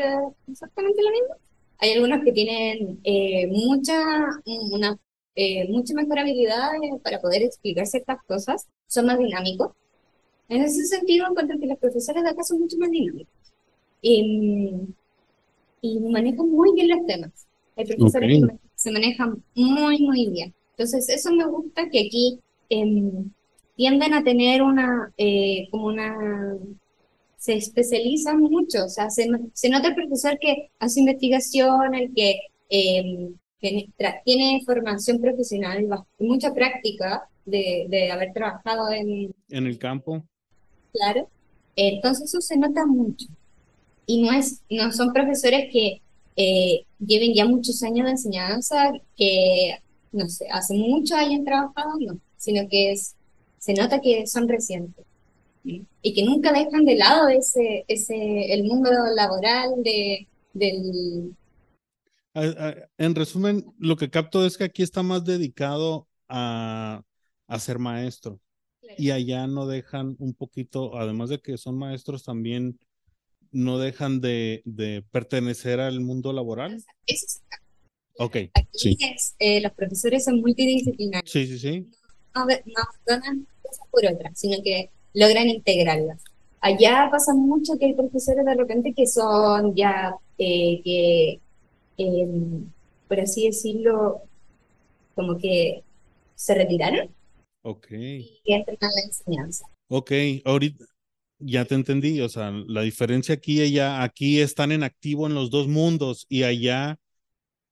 exactamente 0.48 1.02
lo 1.02 1.10
mismo. 1.10 1.34
Hay 1.78 1.94
algunos 1.94 2.22
que 2.22 2.30
tienen 2.30 3.00
eh, 3.02 3.48
mucha, 3.48 4.00
una, 4.44 4.96
mucha 5.70 5.94
mejor 5.94 6.20
habilidad 6.20 6.70
para 7.02 7.20
poder 7.20 7.42
explicar 7.42 7.88
ciertas 7.88 8.22
cosas, 8.28 8.68
son 8.86 9.06
más 9.06 9.18
dinámicos. 9.18 9.72
En 10.50 10.62
ese 10.62 10.84
sentido, 10.84 11.26
encuentro 11.30 11.58
que 11.60 11.66
los 11.66 11.78
profesores 11.78 12.24
de 12.24 12.28
acá 12.28 12.42
son 12.42 12.58
mucho 12.58 12.76
más 12.76 12.90
dinámicos. 12.90 13.32
Y, 14.02 14.72
y 15.80 16.00
manejan 16.00 16.50
muy 16.50 16.74
bien 16.74 16.88
los 16.88 17.06
temas. 17.06 17.30
Hay 17.76 17.86
profesores 17.86 18.40
que 18.40 18.58
se 18.74 18.90
manejan 18.90 19.42
muy, 19.54 20.00
muy 20.00 20.28
bien. 20.28 20.52
Entonces, 20.72 21.08
eso 21.08 21.32
me 21.32 21.46
gusta 21.46 21.88
que 21.88 22.00
aquí 22.00 22.40
em, 22.68 23.30
tienden 23.76 24.12
a 24.12 24.24
tener 24.24 24.62
una, 24.62 25.12
eh, 25.16 25.68
como 25.70 25.86
una, 25.86 26.16
se 27.36 27.54
especializan 27.54 28.40
mucho, 28.40 28.86
o 28.86 28.88
sea, 28.88 29.08
se, 29.08 29.28
nota 29.28 29.88
el 29.88 29.94
profesor 29.94 30.36
que 30.40 30.70
hace 30.80 31.00
investigación, 31.00 31.94
el 31.94 32.12
que 32.12 32.40
em, 32.68 33.34
tiene 34.24 34.62
formación 34.66 35.20
profesional, 35.20 35.86
mucha 36.18 36.52
práctica 36.52 37.28
de, 37.44 37.86
de 37.88 38.10
haber 38.10 38.32
trabajado 38.32 38.90
en... 38.90 39.32
En 39.48 39.66
el 39.66 39.78
campo. 39.78 40.24
Claro. 40.92 41.28
Entonces 41.76 42.24
eso 42.28 42.40
se 42.40 42.56
nota 42.56 42.84
mucho 42.86 43.26
y 44.10 44.22
no, 44.22 44.32
es, 44.32 44.62
no 44.68 44.90
son 44.90 45.12
profesores 45.12 45.72
que 45.72 46.02
eh, 46.34 46.84
lleven 46.98 47.32
ya 47.32 47.46
muchos 47.46 47.80
años 47.84 48.06
de 48.06 48.10
enseñanza, 48.12 48.92
que, 49.16 49.78
no 50.10 50.28
sé, 50.28 50.48
hace 50.50 50.74
muchos 50.74 51.16
hayan 51.16 51.44
trabajado, 51.44 51.92
no, 52.00 52.18
sino 52.36 52.68
que 52.68 52.90
es, 52.90 53.14
se 53.58 53.72
nota 53.72 54.00
que 54.00 54.26
son 54.26 54.48
recientes 54.48 55.04
y 55.62 56.14
que 56.14 56.24
nunca 56.24 56.52
dejan 56.52 56.84
de 56.86 56.96
lado 56.96 57.28
ese, 57.28 57.84
ese, 57.86 58.52
el 58.52 58.64
mundo 58.64 58.90
laboral 59.14 59.82
de, 59.84 60.26
del... 60.54 61.36
En 62.34 63.14
resumen, 63.14 63.64
lo 63.78 63.96
que 63.96 64.10
capto 64.10 64.44
es 64.44 64.56
que 64.56 64.64
aquí 64.64 64.82
está 64.82 65.04
más 65.04 65.24
dedicado 65.24 66.08
a, 66.28 67.02
a 67.46 67.58
ser 67.60 67.78
maestro. 67.78 68.40
Y 68.96 69.10
allá 69.10 69.46
no 69.46 69.66
dejan 69.66 70.16
un 70.18 70.34
poquito, 70.34 70.96
además 70.96 71.30
de 71.30 71.40
que 71.40 71.56
son 71.56 71.78
maestros, 71.78 72.24
también 72.24 72.78
no 73.52 73.78
dejan 73.78 74.20
de, 74.20 74.62
de 74.64 75.02
pertenecer 75.10 75.80
al 75.80 76.00
mundo 76.00 76.32
laboral. 76.32 76.82
Eso 77.06 77.26
es 77.26 77.42
Ok. 78.22 78.36
Aquí 78.52 78.98
es, 79.00 79.34
eh, 79.38 79.62
los 79.62 79.72
profesores 79.72 80.24
son 80.24 80.40
multidisciplinarios. 80.40 81.30
Sí, 81.30 81.46
sí, 81.46 81.58
sí. 81.58 81.86
No, 82.34 82.44
no 82.44 82.82
donan 83.06 83.46
cosas 83.62 83.86
por 83.90 84.04
otras, 84.04 84.38
sino 84.38 84.62
que 84.62 84.90
logran 85.14 85.48
integrarlas. 85.48 86.22
Allá 86.60 87.08
pasa 87.10 87.32
mucho 87.34 87.78
que 87.78 87.86
hay 87.86 87.94
profesores 87.94 88.44
de 88.44 88.54
repente 88.54 88.92
que 88.94 89.06
son 89.06 89.74
ya, 89.74 90.14
eh, 90.36 90.82
que, 90.84 91.40
em, 91.96 92.70
por 93.08 93.20
así 93.20 93.46
decirlo, 93.46 94.20
como 95.14 95.38
que 95.38 95.82
se 96.34 96.54
retiraron. 96.54 97.08
Ok. 97.62 97.86
Y 97.90 98.40
entran 98.46 98.78
a 98.80 98.86
la 98.86 99.02
enseñanza. 99.06 99.66
Ok, 99.88 100.12
ahorita, 100.44 100.84
ya 101.38 101.64
te 101.64 101.74
entendí, 101.74 102.20
o 102.20 102.28
sea, 102.28 102.50
la 102.50 102.82
diferencia 102.82 103.34
aquí, 103.34 103.60
ella, 103.60 104.02
aquí 104.02 104.40
están 104.40 104.72
en 104.72 104.82
activo 104.82 105.26
en 105.26 105.34
los 105.34 105.50
dos 105.50 105.68
mundos 105.68 106.26
y 106.28 106.44
allá, 106.44 106.98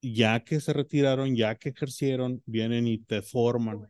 ya 0.03 0.41
que 0.41 0.61
se 0.61 0.73
retiraron, 0.73 1.37
ya 1.37 1.55
que 1.55 1.69
ejercieron, 1.69 2.43
vienen 2.47 2.87
y 2.87 2.99
te 2.99 3.23
forman. 3.23 3.89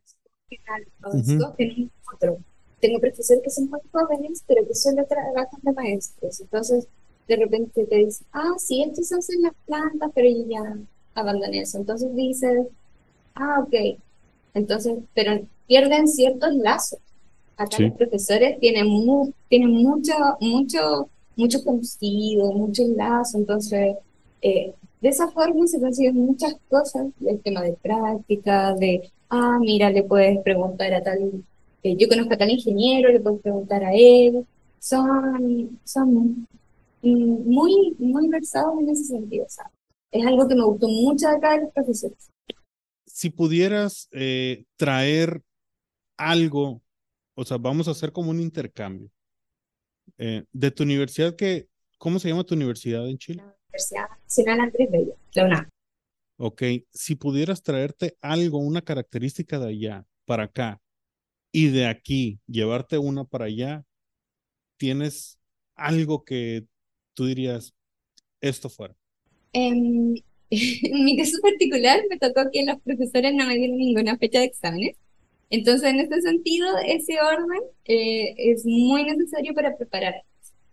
Tengo 2.80 3.00
profesores 3.00 3.42
que 3.42 3.50
son 3.50 3.70
muy 3.70 3.80
jóvenes, 3.90 4.44
pero 4.46 4.66
que 4.66 4.74
solo 4.74 5.04
trabajan 5.06 5.60
de 5.62 5.72
maestros. 5.72 6.40
Entonces, 6.40 6.86
de 7.26 7.36
repente 7.36 7.84
te 7.84 7.96
dicen, 7.96 8.26
ah, 8.32 8.54
sí, 8.58 8.82
estos 8.82 9.12
hacen 9.12 9.42
las 9.42 9.54
plantas, 9.66 10.10
pero 10.14 10.28
ya 10.48 10.78
abandoné 11.14 11.60
eso. 11.60 11.78
Entonces 11.78 12.14
dices, 12.14 12.66
ah, 13.34 13.64
ok. 13.64 13.98
Entonces, 14.54 14.98
pero 15.14 15.46
pierden 15.68 16.08
ciertos 16.08 16.54
lazos. 16.56 16.98
Acá 17.56 17.76
los 17.78 17.92
profesores 17.92 18.58
tienen, 18.60 18.86
tienen 19.48 19.70
mucho, 19.70 20.14
mucho, 20.40 21.08
mucho 21.36 21.62
conocido, 21.64 22.52
mucho 22.52 22.82
enlace, 22.82 23.36
entonces 23.36 23.96
eh, 24.42 24.72
de 25.00 25.08
esa 25.08 25.28
forma 25.28 25.66
se 25.66 25.80
consiguen 25.80 26.16
muchas 26.16 26.56
cosas, 26.68 27.06
el 27.24 27.40
tema 27.40 27.62
de 27.62 27.72
práctica, 27.74 28.74
de, 28.74 29.10
ah, 29.28 29.58
mira, 29.60 29.90
le 29.90 30.04
puedes 30.04 30.38
preguntar 30.42 30.94
a 30.94 31.02
tal, 31.02 31.44
eh, 31.82 31.96
yo 31.96 32.08
conozco 32.08 32.34
a 32.34 32.38
tal 32.38 32.50
ingeniero, 32.50 33.12
le 33.12 33.20
puedes 33.20 33.40
preguntar 33.40 33.84
a 33.84 33.92
él, 33.92 34.46
son, 34.78 35.80
son 35.84 36.46
muy, 37.02 37.94
muy 37.98 38.28
versados 38.28 38.80
en 38.80 38.88
ese 38.90 39.04
sentido, 39.04 39.46
es 40.10 40.26
algo 40.26 40.48
que 40.48 40.54
me 40.54 40.64
gustó 40.64 40.88
mucho 40.88 41.28
de 41.28 41.36
acá 41.36 41.52
de 41.54 41.62
los 41.62 41.72
profesores. 41.72 42.30
Si 43.06 43.30
pudieras 43.30 44.08
eh, 44.12 44.64
traer 44.76 45.42
algo 46.18 46.82
o 47.40 47.44
sea, 47.44 47.56
vamos 47.56 47.86
a 47.86 47.92
hacer 47.92 48.10
como 48.10 48.32
un 48.32 48.40
intercambio. 48.40 49.08
Eh, 50.16 50.42
de 50.50 50.70
tu 50.72 50.82
universidad, 50.82 51.36
que, 51.36 51.68
¿cómo 51.96 52.18
se 52.18 52.28
llama 52.28 52.42
tu 52.42 52.56
universidad 52.56 53.08
en 53.08 53.16
Chile? 53.16 53.44
La 53.44 53.54
Universidad 53.68 54.08
Nacional 54.24 54.60
Andrés 54.62 54.90
Bello, 54.90 55.16
la 55.34 55.44
UNAM. 55.44 55.68
Ok, 56.38 56.62
si 56.90 57.14
pudieras 57.14 57.62
traerte 57.62 58.16
algo, 58.20 58.58
una 58.58 58.82
característica 58.82 59.60
de 59.60 59.68
allá 59.68 60.04
para 60.24 60.44
acá 60.44 60.80
y 61.52 61.68
de 61.68 61.86
aquí 61.86 62.40
llevarte 62.48 62.98
una 62.98 63.22
para 63.22 63.44
allá, 63.44 63.84
tienes 64.76 65.38
algo 65.76 66.24
que 66.24 66.66
tú 67.14 67.26
dirías, 67.26 67.72
esto 68.40 68.68
fuera. 68.68 68.96
en 69.52 70.14
mi 71.04 71.16
caso 71.16 71.38
particular 71.40 72.00
me 72.10 72.18
tocó 72.18 72.50
que 72.52 72.64
los 72.64 72.80
profesores 72.80 73.32
no 73.32 73.46
me 73.46 73.54
dieron 73.54 73.76
ninguna 73.76 74.18
fecha 74.18 74.40
de 74.40 74.46
exámenes. 74.46 74.96
Entonces, 75.50 75.90
en 75.90 76.00
este 76.00 76.20
sentido, 76.22 76.68
ese 76.86 77.20
orden 77.20 77.60
eh, 77.84 78.34
es 78.36 78.64
muy 78.66 79.04
necesario 79.04 79.54
para 79.54 79.76
preparar. 79.76 80.14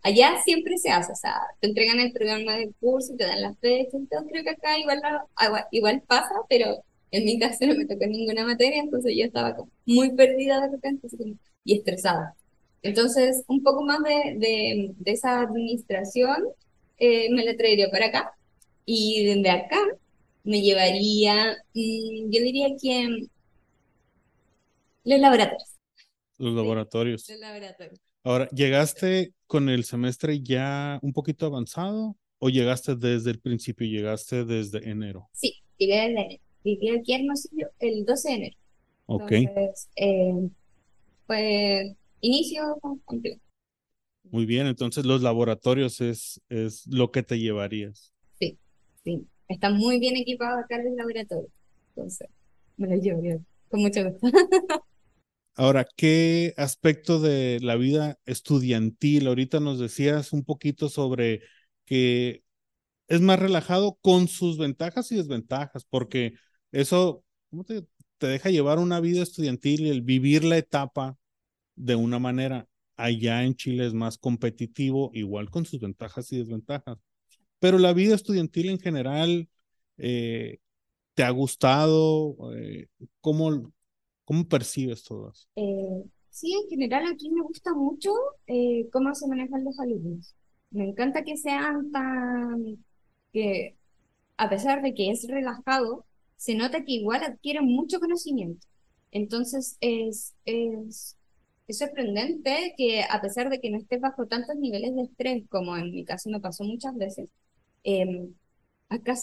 Allá 0.02 0.36
siempre 0.44 0.78
se 0.78 0.90
hace, 0.90 1.12
o 1.12 1.16
sea, 1.16 1.34
te 1.60 1.68
entregan 1.68 1.98
el 2.00 2.12
programa 2.12 2.56
del 2.56 2.74
curso, 2.80 3.14
te 3.16 3.24
dan 3.24 3.42
las 3.42 3.58
fechas, 3.58 3.94
entonces 3.94 4.30
creo 4.30 4.44
que 4.44 4.50
acá 4.50 4.78
igual, 4.78 5.00
igual 5.72 6.02
pasa, 6.06 6.30
pero 6.48 6.84
en 7.10 7.24
mi 7.24 7.38
caso 7.38 7.66
no 7.66 7.74
me 7.74 7.86
tocó 7.86 8.06
ninguna 8.06 8.44
materia, 8.46 8.80
entonces 8.80 9.14
yo 9.16 9.24
estaba 9.24 9.56
como 9.56 9.70
muy 9.86 10.12
perdida 10.14 10.60
de 10.60 10.70
repente 10.70 11.08
y 11.64 11.78
estresada. 11.78 12.34
Entonces, 12.82 13.42
un 13.48 13.62
poco 13.62 13.82
más 13.84 13.98
de, 14.02 14.36
de, 14.38 14.94
de 14.96 15.10
esa 15.12 15.40
administración 15.40 16.36
eh, 16.98 17.28
me 17.32 17.44
la 17.44 17.56
traería 17.56 17.90
para 17.90 18.06
acá. 18.06 18.32
Y 18.84 19.24
desde 19.26 19.50
acá 19.50 19.78
me 20.44 20.62
llevaría, 20.62 21.56
mm, 21.74 22.30
yo 22.30 22.42
diría 22.42 22.68
que 22.80 23.26
los 25.06 25.20
laboratorios. 25.20 25.78
Los 26.38 26.54
laboratorios. 26.54 27.28
Los 27.28 27.38
laboratorios. 27.38 28.00
Ahora, 28.24 28.48
¿llegaste 28.48 29.32
con 29.46 29.68
el 29.68 29.84
semestre 29.84 30.42
ya 30.42 30.98
un 31.00 31.12
poquito 31.12 31.46
avanzado 31.46 32.16
o 32.38 32.50
llegaste 32.50 32.96
desde 32.96 33.30
el 33.30 33.38
principio, 33.38 33.86
llegaste 33.86 34.44
desde 34.44 34.90
enero? 34.90 35.28
Sí, 35.32 35.62
llegué 35.78 35.94
desde 35.94 36.10
enero. 36.10 36.42
Llegué 36.64 36.98
aquí 36.98 37.14
Hermosillo 37.14 37.68
el 37.78 38.04
12 38.04 38.28
de 38.28 38.34
enero. 38.34 38.56
Ok. 39.06 39.30
Entonces, 39.30 39.88
eh, 39.94 40.48
pues, 41.28 41.96
inicio 42.20 42.76
completo. 43.04 43.40
Muy 44.24 44.44
bien, 44.44 44.66
entonces 44.66 45.06
los 45.06 45.22
laboratorios 45.22 46.00
es, 46.00 46.40
es 46.48 46.84
lo 46.88 47.12
que 47.12 47.22
te 47.22 47.38
llevarías. 47.38 48.12
Sí, 48.40 48.58
sí. 49.04 49.24
Está 49.46 49.70
muy 49.70 50.00
bien 50.00 50.16
equipado 50.16 50.58
acá 50.58 50.82
el 50.82 50.96
laboratorio. 50.96 51.48
Entonces, 51.94 52.28
me 52.76 52.88
lo 52.88 52.96
llevo 52.96 53.22
con 53.68 53.80
mucho 53.80 54.02
gusto. 54.02 54.26
Ahora, 55.56 55.86
¿qué 55.96 56.52
aspecto 56.58 57.18
de 57.20 57.58
la 57.62 57.76
vida 57.76 58.18
estudiantil? 58.26 59.26
Ahorita 59.26 59.58
nos 59.60 59.78
decías 59.78 60.32
un 60.32 60.44
poquito 60.44 60.88
sobre 60.90 61.42
que 61.86 62.44
es 63.08 63.20
más 63.22 63.38
relajado 63.40 63.98
con 64.02 64.28
sus 64.28 64.58
ventajas 64.58 65.12
y 65.12 65.16
desventajas, 65.16 65.84
porque 65.90 66.34
eso 66.72 67.24
¿cómo 67.50 67.64
te, 67.64 67.86
te 68.18 68.26
deja 68.28 68.50
llevar 68.50 68.78
una 68.80 69.00
vida 69.00 69.22
estudiantil 69.22 69.82
y 69.86 69.90
el 69.90 70.02
vivir 70.02 70.44
la 70.44 70.58
etapa 70.58 71.18
de 71.76 71.96
una 71.96 72.18
manera. 72.18 72.68
Allá 72.96 73.44
en 73.44 73.56
Chile 73.56 73.86
es 73.86 73.94
más 73.94 74.18
competitivo, 74.18 75.10
igual 75.14 75.50
con 75.50 75.66
sus 75.66 75.80
ventajas 75.80 76.32
y 76.32 76.38
desventajas. 76.38 76.98
Pero 77.60 77.78
la 77.78 77.92
vida 77.94 78.14
estudiantil 78.14 78.70
en 78.70 78.80
general, 78.80 79.48
eh, 79.98 80.58
¿te 81.14 81.24
ha 81.24 81.30
gustado? 81.30 82.36
Eh, 82.56 82.88
¿cómo, 83.20 83.72
¿Cómo 84.26 84.46
percibes 84.46 85.04
todo 85.04 85.30
eso? 85.30 85.48
Eh, 85.56 86.04
sí, 86.30 86.52
en 86.54 86.68
general 86.68 87.04
aquí 87.10 87.30
me 87.30 87.42
gusta 87.42 87.72
mucho 87.74 88.12
eh, 88.46 88.88
cómo 88.92 89.14
se 89.14 89.26
manejan 89.28 89.64
los 89.64 89.78
alumnos. 89.80 90.34
Me 90.70 90.84
encanta 90.88 91.24
que 91.24 91.36
sean 91.36 91.90
tan, 91.92 92.84
que 93.32 93.76
a 94.36 94.50
pesar 94.50 94.82
de 94.82 94.94
que 94.94 95.10
es 95.10 95.26
relajado, 95.28 96.06
se 96.36 96.54
nota 96.54 96.84
que 96.84 96.92
igual 96.92 97.22
adquieren 97.24 97.66
mucho 97.66 98.00
conocimiento. 98.00 98.66
Entonces 99.12 99.78
es, 99.80 100.34
es, 100.44 101.16
es 101.68 101.78
sorprendente 101.78 102.74
que 102.76 103.02
a 103.04 103.20
pesar 103.22 103.48
de 103.50 103.60
que 103.60 103.70
no 103.70 103.78
estés 103.78 104.00
bajo 104.00 104.26
tantos 104.26 104.56
niveles 104.56 104.94
de 104.96 105.02
estrés, 105.04 105.44
como 105.48 105.76
en 105.76 105.90
mi 105.92 106.04
caso 106.04 106.30
me 106.30 106.40
pasó 106.40 106.64
muchas 106.64 106.94
veces, 106.96 107.30
eh, 107.84 108.28
acá 108.90 109.14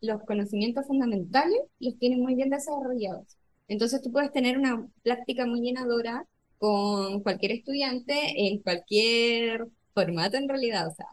los 0.00 0.22
conocimientos 0.24 0.86
fundamentales 0.86 1.60
los 1.80 1.98
tienen 1.98 2.20
muy 2.22 2.34
bien 2.34 2.50
desarrollados. 2.50 3.35
Entonces 3.68 4.02
tú 4.02 4.12
puedes 4.12 4.32
tener 4.32 4.58
una 4.58 4.86
práctica 5.02 5.46
muy 5.46 5.60
llenadora 5.60 6.26
con 6.58 7.22
cualquier 7.22 7.52
estudiante 7.52 8.14
en 8.48 8.60
cualquier 8.62 9.66
formato 9.94 10.36
en 10.36 10.48
realidad. 10.48 10.88
O 10.88 10.94
sea, 10.94 11.06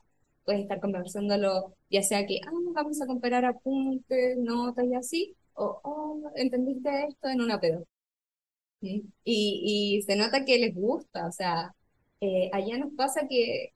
puedes 0.45 0.61
estar 0.61 0.79
conversándolo, 0.81 1.75
ya 1.89 2.03
sea 2.03 2.25
que, 2.25 2.39
ah, 2.45 2.51
vamos 2.73 3.01
a 3.01 3.07
comparar 3.07 3.45
apuntes, 3.45 4.37
notas 4.37 4.85
y 4.85 4.95
así, 4.95 5.35
o, 5.53 5.79
oh, 5.83 6.31
entendiste 6.35 6.89
esto 7.07 7.29
en 7.29 7.41
una 7.41 7.59
pedo. 7.59 7.85
Y, 9.23 10.03
se 10.05 10.15
nota 10.15 10.45
que 10.45 10.59
les 10.59 10.75
gusta, 10.75 11.27
o 11.27 11.31
sea, 11.31 11.73
eh, 12.21 12.49
allá 12.53 12.77
nos 12.77 12.93
pasa 12.93 13.27
que 13.29 13.73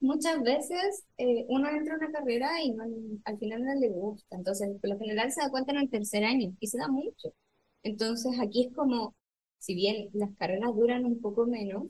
muchas 0.00 0.42
veces 0.42 1.04
eh, 1.18 1.46
uno 1.48 1.68
entra 1.70 1.94
a 1.94 1.98
una 1.98 2.12
carrera 2.12 2.62
y 2.62 2.72
no, 2.72 2.84
al 3.24 3.38
final 3.38 3.64
no 3.64 3.74
le 3.74 3.88
gusta. 3.90 4.36
Entonces, 4.36 4.70
por 4.80 4.90
lo 4.90 4.98
general 4.98 5.32
se 5.32 5.42
da 5.42 5.50
cuenta 5.50 5.72
en 5.72 5.78
el 5.78 5.90
tercer 5.90 6.24
año 6.24 6.54
y 6.60 6.66
se 6.68 6.78
da 6.78 6.88
mucho. 6.88 7.32
Entonces 7.82 8.38
aquí 8.40 8.66
es 8.66 8.74
como, 8.74 9.14
si 9.58 9.74
bien 9.74 10.08
las 10.12 10.34
carreras 10.36 10.74
duran 10.74 11.04
un 11.04 11.20
poco 11.20 11.46
menos, 11.46 11.86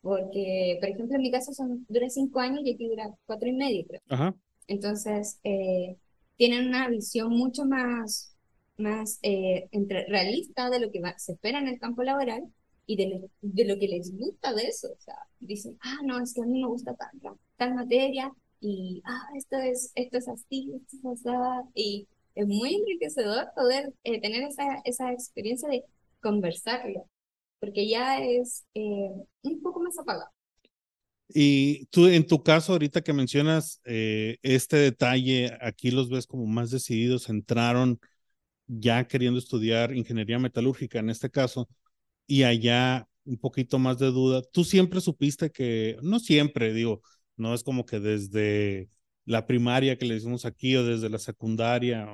porque, 0.00 0.78
por 0.80 0.88
ejemplo, 0.90 1.16
en 1.16 1.22
mi 1.22 1.30
caso 1.30 1.52
son, 1.52 1.84
dura 1.88 2.08
cinco 2.08 2.40
años 2.40 2.60
y 2.64 2.74
aquí 2.74 2.88
dura 2.88 3.14
cuatro 3.26 3.48
y 3.48 3.52
medio, 3.52 3.84
creo. 3.86 4.34
Entonces, 4.66 5.40
eh, 5.44 5.96
tienen 6.36 6.68
una 6.68 6.88
visión 6.88 7.30
mucho 7.30 7.64
más, 7.64 8.34
más 8.76 9.18
eh, 9.22 9.68
entre, 9.72 10.06
realista 10.06 10.70
de 10.70 10.80
lo 10.80 10.90
que 10.92 11.00
se 11.16 11.32
espera 11.32 11.58
en 11.58 11.68
el 11.68 11.78
campo 11.78 12.02
laboral 12.02 12.44
y 12.86 12.96
de 12.96 13.08
lo, 13.08 13.30
de 13.42 13.64
lo 13.64 13.78
que 13.78 13.88
les 13.88 14.16
gusta 14.16 14.54
de 14.54 14.62
eso. 14.62 14.88
O 14.92 15.00
sea, 15.00 15.16
dicen, 15.40 15.76
ah, 15.82 15.98
no, 16.04 16.20
es 16.20 16.32
que 16.32 16.42
a 16.42 16.46
mí 16.46 16.60
me 16.60 16.68
gusta 16.68 16.94
tal, 16.94 17.36
tal 17.56 17.74
materia 17.74 18.32
y, 18.60 19.02
ah, 19.04 19.28
esto 19.36 19.56
es, 19.58 19.92
esto 19.94 20.18
es 20.18 20.28
así, 20.28 20.72
esto 20.74 21.12
es 21.12 21.26
así, 21.26 21.68
y 21.74 22.08
es 22.38 22.46
muy 22.46 22.76
enriquecedor 22.76 23.48
poder 23.56 23.92
eh, 24.04 24.20
tener 24.20 24.44
esa, 24.44 24.80
esa 24.84 25.12
experiencia 25.12 25.68
de 25.68 25.82
conversarlo, 26.20 27.10
porque 27.58 27.88
ya 27.88 28.22
es 28.22 28.64
eh, 28.74 29.10
un 29.42 29.60
poco 29.60 29.80
más 29.80 29.98
apagado. 29.98 30.30
Y 31.28 31.86
tú, 31.86 32.06
en 32.06 32.24
tu 32.24 32.42
caso, 32.44 32.72
ahorita 32.72 33.02
que 33.02 33.12
mencionas 33.12 33.80
eh, 33.84 34.38
este 34.42 34.76
detalle, 34.76 35.50
aquí 35.60 35.90
los 35.90 36.08
ves 36.10 36.28
como 36.28 36.46
más 36.46 36.70
decididos, 36.70 37.28
entraron 37.28 37.98
ya 38.68 39.08
queriendo 39.08 39.40
estudiar 39.40 39.92
ingeniería 39.92 40.38
metalúrgica 40.38 41.00
en 41.00 41.10
este 41.10 41.30
caso, 41.30 41.68
y 42.28 42.44
allá 42.44 43.08
un 43.24 43.38
poquito 43.38 43.80
más 43.80 43.98
de 43.98 44.12
duda. 44.12 44.42
Tú 44.52 44.62
siempre 44.62 45.00
supiste 45.00 45.50
que, 45.50 45.96
no 46.02 46.20
siempre, 46.20 46.72
digo, 46.72 47.02
no 47.36 47.52
es 47.52 47.64
como 47.64 47.84
que 47.84 47.98
desde 47.98 48.88
la 49.28 49.46
primaria 49.46 49.98
que 49.98 50.06
le 50.06 50.14
decimos 50.14 50.46
aquí 50.46 50.74
o 50.74 50.84
desde 50.84 51.10
la 51.10 51.18
secundaria, 51.18 52.08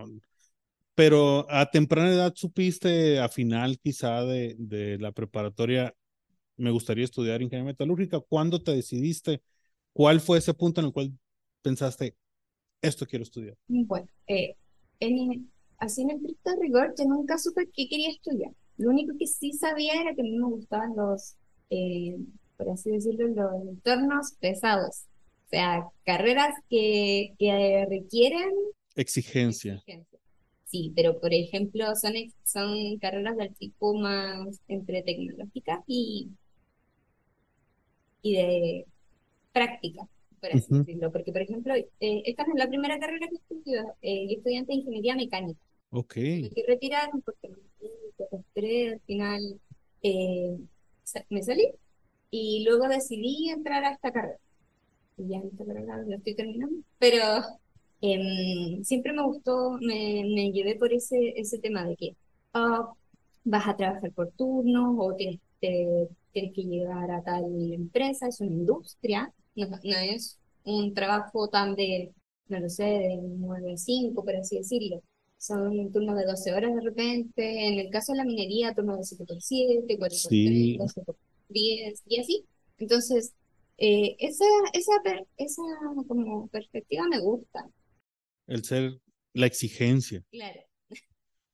pero 0.97 1.47
a 1.49 1.71
temprana 1.71 2.11
edad 2.11 2.33
supiste, 2.35 3.21
a 3.21 3.29
final 3.29 3.79
quizá 3.79 4.25
de, 4.25 4.57
de 4.59 4.99
la 4.99 5.13
preparatoria, 5.13 5.95
me 6.57 6.73
gustaría 6.73 7.05
estudiar 7.05 7.41
ingeniería 7.41 7.73
metalúrgica. 7.73 8.19
¿Cuándo 8.19 8.61
te 8.61 8.73
decidiste? 8.73 9.43
¿Cuál 9.93 10.21
fue 10.21 10.39
ese 10.39 10.55
punto 10.55 10.81
en 10.81 10.89
el 10.89 10.93
cual 10.93 11.13
pensaste, 11.63 12.17
esto 12.83 13.07
quiero 13.07 13.23
estudiar? 13.23 13.57
Bueno, 13.69 14.09
eh, 14.27 14.57
en, 14.99 15.53
así 15.79 16.03
en 16.03 16.11
estricto 16.11 16.51
rigor, 16.61 16.95
yo 16.99 17.05
nunca 17.05 17.39
supe 17.39 17.71
qué 17.73 17.89
quería 17.89 18.11
estudiar. 18.11 18.51
Lo 18.77 18.91
único 18.91 19.17
que 19.17 19.29
sí 19.29 19.53
sabía 19.53 20.01
era 20.01 20.17
que 20.17 20.23
a 20.23 20.25
mí 20.25 20.37
me 20.37 20.47
gustaban 20.47 20.97
los, 20.97 21.37
eh, 21.71 22.17
por 22.57 22.71
así 22.71 22.91
decirlo, 22.91 23.29
los 23.29 23.69
entornos 23.69 24.33
pesados 24.41 25.05
sea, 25.49 25.85
carreras 26.05 26.55
que, 26.69 27.35
que 27.39 27.87
requieren 27.89 28.51
exigencia. 28.97 29.83
Sí, 30.65 30.93
pero 30.97 31.21
por 31.21 31.33
ejemplo 31.33 31.95
son, 31.95 32.15
son 32.43 32.99
carreras 32.99 33.37
del 33.37 33.55
tipo 33.55 33.95
más 33.95 34.61
entre 34.69 35.03
tecnológicas 35.03 35.81
y, 35.87 36.31
y 38.23 38.35
de 38.35 38.87
práctica, 39.53 40.09
por 40.41 40.53
así 40.53 40.67
decirlo. 40.71 41.13
Porque, 41.13 41.33
por 41.33 41.43
ejemplo, 41.43 41.75
eh, 41.75 42.23
esta 42.25 42.43
es 42.43 42.49
la 42.57 42.69
primera 42.69 42.99
carrera 42.99 43.29
que 43.29 43.37
estudio, 43.37 43.95
eh, 44.03 44.27
estudiante 44.31 44.73
de 44.73 44.79
ingeniería 44.79 45.15
mecánica. 45.15 45.61
Ok. 45.91 46.17
Me 46.17 46.51
que 46.51 46.65
retirar 46.67 47.11
porque 47.25 47.49
me 47.49 48.93
al 48.93 49.01
final 49.07 49.61
eh, 50.03 50.57
me 51.29 51.43
salí 51.43 51.69
y 52.31 52.65
luego 52.65 52.89
decidí 52.89 53.51
entrar 53.51 53.85
a 53.85 53.93
esta 53.93 54.11
carrera 54.11 54.39
ya 55.17 55.41
lo 55.41 56.17
estoy 56.17 56.35
terminando, 56.35 56.77
pero 56.99 57.23
em, 58.01 58.83
siempre 58.85 59.13
me 59.13 59.25
gustó, 59.25 59.73
me, 59.81 60.25
me, 60.35 60.53
llevé 60.53 60.77
por 60.77 60.93
ese, 60.93 61.35
ese 61.37 61.59
tema 61.59 61.85
de 61.87 61.97
que 61.97 62.17
ah, 62.55 62.93
vas 63.45 63.69
a 63.69 63.77
trabajar 63.77 64.13
por 64.13 64.31
turnos 64.33 64.97
o 64.99 65.15
tienes, 65.15 65.41
tienes 65.61 66.53
que 66.55 66.63
llegar 66.65 67.11
a 67.11 67.23
tal 67.23 67.45
empresa, 67.73 68.29
es 68.29 68.41
una 68.41 68.53
industria, 68.53 69.33
no, 69.57 69.69
no 69.69 69.97
es 69.99 70.39
un 70.65 70.95
trabajo 70.95 71.49
tan 71.49 71.75
de, 71.75 72.13
no 72.49 72.61
lo 72.61 72.69
sé, 72.69 72.85
de 72.85 73.19
9 73.23 73.75
a 73.75 73.77
5, 73.77 74.25
por 74.25 74.37
así 74.37 74.59
decirlo. 74.59 75.03
Son 75.39 75.79
un 75.79 75.93
turno 75.93 76.15
de 76.15 76.25
12 76.25 76.53
horas 76.55 76.75
de 76.75 76.81
repente. 76.81 77.69
En 77.69 77.79
el 77.79 77.91
caso 77.91 78.13
de 78.13 78.19
la 78.19 78.25
minería, 78.25 78.75
turno 78.75 78.97
de 78.97 79.05
7 79.05 79.25
por 79.27 79.41
7, 79.43 79.99
4 79.99 80.19
por 80.23 80.31
3, 80.31 80.79
12 80.79 81.01
por 81.03 81.17
10 81.51 82.03
y 82.07 82.21
así. 82.21 82.45
Entonces, 82.79 83.35
eh, 83.79 84.17
esa, 84.19 84.45
esa, 84.73 84.93
esa 85.37 85.63
como 86.07 86.49
perspectiva 86.49 87.07
me 87.09 87.21
gusta. 87.21 87.69
El 88.47 88.65
ser 88.65 88.99
la 89.33 89.47
exigencia. 89.47 90.23
Claro. 90.31 90.61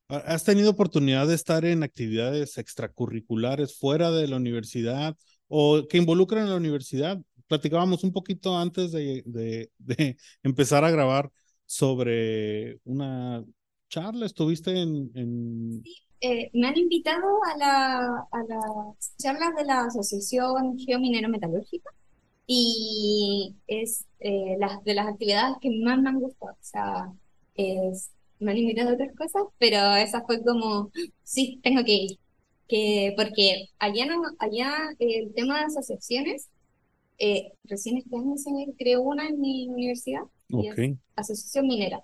¿Has 0.08 0.42
tenido 0.42 0.70
oportunidad 0.70 1.28
de 1.28 1.36
estar 1.36 1.64
en 1.64 1.84
actividades 1.84 2.58
extracurriculares 2.58 3.78
fuera 3.78 4.10
de 4.10 4.26
la 4.26 4.36
universidad 4.36 5.16
o 5.46 5.86
que 5.88 5.98
involucran 5.98 6.46
a 6.46 6.50
la 6.50 6.56
universidad? 6.56 7.20
platicábamos 7.50 8.04
un 8.04 8.12
poquito 8.12 8.56
antes 8.56 8.92
de, 8.92 9.24
de, 9.26 9.72
de 9.78 10.16
empezar 10.44 10.84
a 10.84 10.90
grabar 10.90 11.30
sobre 11.66 12.78
una 12.84 13.44
charla, 13.88 14.26
estuviste 14.26 14.70
en... 14.70 15.10
en... 15.14 15.82
Sí, 15.82 15.96
eh, 16.20 16.50
me 16.52 16.68
han 16.68 16.78
invitado 16.78 17.26
a, 17.52 17.58
la, 17.58 17.98
a 18.30 18.38
las 18.46 19.16
charlas 19.16 19.54
de 19.56 19.64
la 19.64 19.86
Asociación 19.86 20.78
Geominero 20.78 21.28
Metalúrgica 21.28 21.90
y 22.52 23.54
es 23.68 24.06
eh, 24.18 24.56
las, 24.58 24.82
de 24.82 24.94
las 24.94 25.06
actividades 25.06 25.58
que 25.60 25.70
más 25.70 26.00
me 26.00 26.08
han 26.08 26.18
gustado. 26.18 26.54
O 26.54 26.58
sea, 26.64 27.12
es, 27.54 28.10
me 28.40 28.50
han 28.50 28.58
invitado 28.58 28.90
a 28.90 28.94
otras 28.94 29.14
cosas, 29.14 29.44
pero 29.58 29.94
esa 29.94 30.24
fue 30.24 30.42
como, 30.42 30.90
sí, 31.22 31.60
tengo 31.62 31.84
que 31.84 31.92
ir. 31.92 32.18
Que, 32.66 33.14
porque 33.16 33.68
allá, 33.78 34.06
no, 34.06 34.22
allá 34.40 34.72
el 34.98 35.32
tema 35.32 35.60
de 35.60 35.66
asociaciones, 35.66 36.48
eh, 37.18 37.52
recién 37.62 37.98
este 37.98 38.16
año 38.16 38.36
se 38.36 38.50
creó 38.76 39.02
una 39.02 39.28
en 39.28 39.40
mi 39.40 39.68
universidad, 39.68 40.22
Asociación 41.14 41.68
Minera. 41.68 42.02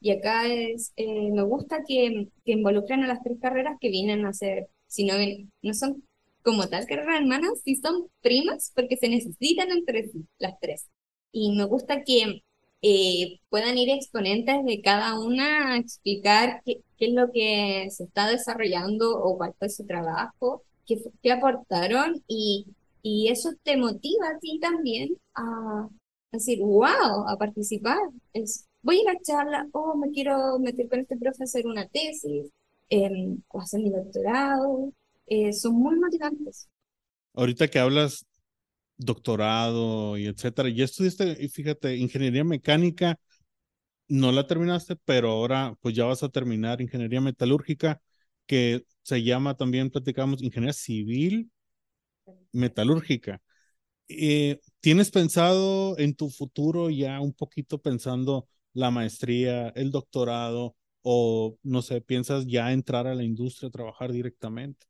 Y 0.00 0.12
acá 0.12 0.46
es, 0.46 0.92
eh, 0.94 1.32
me 1.32 1.42
gusta 1.42 1.82
que, 1.84 2.28
que 2.44 2.52
involucren 2.52 3.02
a 3.02 3.08
las 3.08 3.20
tres 3.24 3.38
carreras 3.40 3.76
que 3.80 3.88
vienen 3.88 4.26
a 4.26 4.32
ser, 4.32 4.68
si 4.86 5.04
no, 5.06 5.14
no 5.62 5.74
son 5.74 6.04
como 6.42 6.68
tal 6.68 6.86
carreras 6.86 7.20
hermanas, 7.20 7.60
si 7.64 7.76
son 7.76 8.08
primas, 8.20 8.72
porque 8.74 8.96
se 8.96 9.08
necesitan 9.08 9.70
entre 9.70 10.08
sí, 10.08 10.26
las 10.38 10.58
tres. 10.60 10.86
Y 11.32 11.52
me 11.56 11.64
gusta 11.64 12.02
que 12.04 12.42
eh, 12.82 13.40
puedan 13.50 13.76
ir 13.78 13.90
exponentes 13.90 14.64
de 14.64 14.80
cada 14.82 15.18
una 15.18 15.74
a 15.74 15.76
explicar 15.78 16.62
qué, 16.64 16.82
qué, 16.96 17.06
es 17.06 17.12
lo 17.12 17.30
que 17.32 17.88
se 17.90 18.04
está 18.04 18.28
desarrollando 18.28 19.18
o 19.18 19.36
cuál 19.36 19.54
fue 19.58 19.68
su 19.68 19.84
trabajo, 19.86 20.62
qué, 20.86 21.02
qué 21.22 21.32
aportaron 21.32 22.22
y, 22.28 22.66
y 23.02 23.28
eso 23.28 23.50
te 23.62 23.76
motiva 23.76 24.28
a 24.28 24.38
ti 24.38 24.58
también 24.60 25.10
a, 25.34 25.88
decir, 26.32 26.60
wow, 26.60 27.28
a 27.28 27.36
participar. 27.38 27.98
Es, 28.32 28.66
voy 28.82 29.00
a 29.00 29.12
la 29.12 29.20
charla, 29.20 29.68
oh, 29.72 29.96
me 29.96 30.10
quiero 30.10 30.58
meter 30.58 30.88
con 30.88 31.00
este 31.00 31.16
profe 31.16 31.42
a 31.42 31.44
hacer 31.44 31.66
una 31.66 31.86
tesis, 31.88 32.50
eh, 32.90 33.36
o 33.48 33.60
hacer 33.60 33.80
mi 33.80 33.90
doctorado. 33.90 34.92
Eh, 35.30 35.52
son 35.52 35.74
muy 35.74 35.96
motivantes. 35.98 36.68
Ahorita 37.34 37.68
que 37.68 37.78
hablas 37.78 38.26
doctorado 38.98 40.18
y 40.18 40.26
etcétera, 40.26 40.68
ya 40.70 40.84
estudiaste, 40.84 41.48
fíjate, 41.50 41.96
ingeniería 41.96 42.44
mecánica, 42.44 43.18
no 44.08 44.32
la 44.32 44.46
terminaste, 44.46 44.96
pero 45.04 45.30
ahora 45.32 45.76
pues 45.82 45.94
ya 45.96 46.06
vas 46.06 46.22
a 46.24 46.30
terminar 46.30 46.80
ingeniería 46.82 47.20
metalúrgica, 47.22 48.02
que 48.46 48.84
se 49.02 49.22
llama 49.24 49.56
también, 49.56 49.90
platicamos, 49.90 50.42
ingeniería 50.42 50.74
civil 50.74 51.50
metalúrgica. 52.52 53.40
Eh, 54.08 54.60
¿Tienes 54.80 55.12
pensado 55.12 55.98
en 55.98 56.16
tu 56.16 56.30
futuro 56.30 56.90
ya 56.90 57.20
un 57.20 57.34
poquito 57.34 57.80
pensando 57.82 58.48
la 58.74 58.92
maestría, 58.92 59.70
el 59.70 59.92
doctorado 59.92 60.76
o 61.02 61.58
no 61.64 61.82
sé, 61.82 62.02
piensas 62.02 62.46
ya 62.48 62.72
entrar 62.72 63.08
a 63.08 63.16
la 63.16 63.24
industria 63.24 63.70
trabajar 63.70 64.12
directamente? 64.12 64.87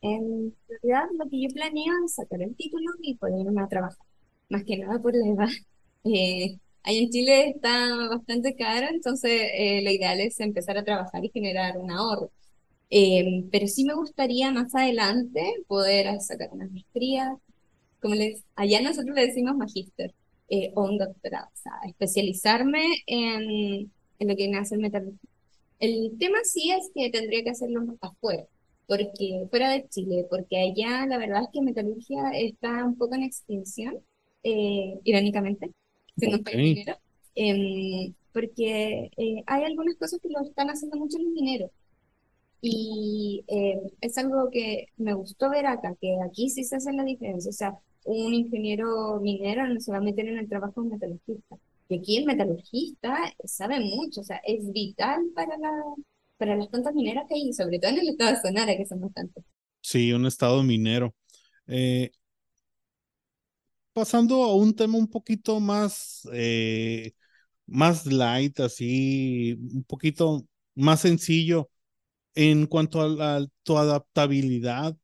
En 0.00 0.54
realidad 0.68 1.08
lo 1.18 1.28
que 1.28 1.42
yo 1.42 1.48
planeo 1.50 1.92
es 2.04 2.14
sacar 2.14 2.40
el 2.42 2.54
título 2.56 2.92
y 3.02 3.16
ponerme 3.16 3.62
a 3.62 3.68
trabajar, 3.68 4.06
más 4.48 4.64
que 4.64 4.76
nada 4.78 5.00
por 5.00 5.14
la 5.14 5.26
edad. 5.26 5.48
Eh, 6.04 6.58
ahí 6.84 6.98
en 7.04 7.10
Chile 7.10 7.50
está 7.50 8.08
bastante 8.08 8.54
caro, 8.56 8.86
entonces 8.88 9.30
eh, 9.52 9.82
lo 9.82 9.90
ideal 9.90 10.20
es 10.20 10.38
empezar 10.40 10.78
a 10.78 10.84
trabajar 10.84 11.22
y 11.24 11.30
generar 11.30 11.76
un 11.76 11.90
ahorro. 11.90 12.30
Eh, 12.90 13.44
pero 13.52 13.66
sí 13.68 13.84
me 13.84 13.94
gustaría 13.94 14.50
más 14.52 14.74
adelante 14.74 15.42
poder 15.68 16.20
sacar 16.20 16.50
una 16.52 16.68
maestría, 16.68 17.36
como 18.00 18.14
les, 18.14 18.44
allá 18.56 18.80
nosotros 18.82 19.14
le 19.16 19.26
decimos 19.26 19.56
magíster 19.56 20.14
eh, 20.48 20.72
o 20.74 20.84
un 20.84 20.98
doctorado, 20.98 21.46
o 21.48 21.56
sea, 21.56 21.72
especializarme 21.86 22.84
en, 23.06 23.92
en 24.18 24.28
lo 24.28 24.36
que 24.36 24.44
viene 24.44 24.58
a 24.58 24.64
ser 24.64 24.78
metalurgia. 24.78 25.28
El 25.80 26.16
tema 26.18 26.38
sí 26.44 26.70
es 26.72 26.90
que 26.94 27.10
tendría 27.10 27.42
que 27.44 27.50
hacerlo 27.50 27.82
afuera, 28.00 28.44
porque 28.88 29.46
fuera 29.50 29.70
de 29.70 29.86
Chile, 29.88 30.26
porque 30.30 30.56
allá 30.58 31.06
la 31.06 31.18
verdad 31.18 31.42
es 31.42 31.48
que 31.52 31.60
metalurgia 31.62 32.30
está 32.32 32.84
un 32.84 32.96
poco 32.96 33.14
en 33.14 33.24
extinción, 33.24 33.98
eh, 34.42 34.98
irónicamente, 35.04 35.72
okay. 36.16 36.84
eh, 37.36 38.14
porque 38.32 39.10
eh, 39.16 39.42
hay 39.46 39.64
algunas 39.64 39.96
cosas 39.96 40.20
que 40.20 40.30
lo 40.30 40.42
están 40.42 40.68
haciendo 40.70 40.96
mucho 40.96 41.18
los 41.18 41.32
mineros. 41.32 41.70
Y 42.60 43.44
eh, 43.48 43.80
es 44.00 44.18
algo 44.18 44.50
que 44.50 44.86
me 44.96 45.14
gustó 45.14 45.50
ver 45.50 45.66
acá, 45.66 45.94
que 46.00 46.16
aquí 46.26 46.50
sí 46.50 46.64
se 46.64 46.76
hace 46.76 46.92
la 46.92 47.04
diferencia. 47.04 47.50
O 47.50 47.52
sea, 47.52 47.78
un 48.04 48.34
ingeniero 48.34 49.20
minero 49.20 49.66
no 49.68 49.80
se 49.80 49.92
va 49.92 49.98
a 49.98 50.00
meter 50.00 50.28
en 50.28 50.38
el 50.38 50.48
trabajo 50.48 50.80
de 50.80 50.86
un 50.86 50.92
metalurgista. 50.94 51.56
Y 51.88 51.98
aquí 51.98 52.16
el 52.18 52.26
metalurgista 52.26 53.16
sabe 53.44 53.80
mucho, 53.80 54.22
o 54.22 54.24
sea, 54.24 54.38
es 54.44 54.72
vital 54.72 55.30
para, 55.34 55.56
la, 55.58 55.70
para 56.38 56.56
las 56.56 56.68
plantas 56.68 56.94
mineras 56.94 57.26
que 57.28 57.34
hay, 57.34 57.52
sobre 57.52 57.78
todo 57.78 57.90
en 57.90 57.98
el 57.98 58.08
estado 58.08 58.30
de 58.30 58.40
Sonora, 58.40 58.76
que 58.76 58.86
son 58.86 59.00
bastantes. 59.00 59.44
Sí, 59.80 60.12
un 60.12 60.26
estado 60.26 60.62
minero. 60.62 61.14
Eh, 61.66 62.10
pasando 63.92 64.44
a 64.44 64.54
un 64.54 64.74
tema 64.74 64.96
un 64.96 65.08
poquito 65.08 65.60
más, 65.60 66.28
eh, 66.32 67.12
más 67.66 68.06
light, 68.06 68.60
así, 68.60 69.54
un 69.58 69.84
poquito 69.84 70.46
más 70.74 71.00
sencillo 71.00 71.70
en 72.34 72.66
cuanto 72.66 73.02
a, 73.02 73.46
tu 73.64 73.78
adaptabilidad 73.78 74.96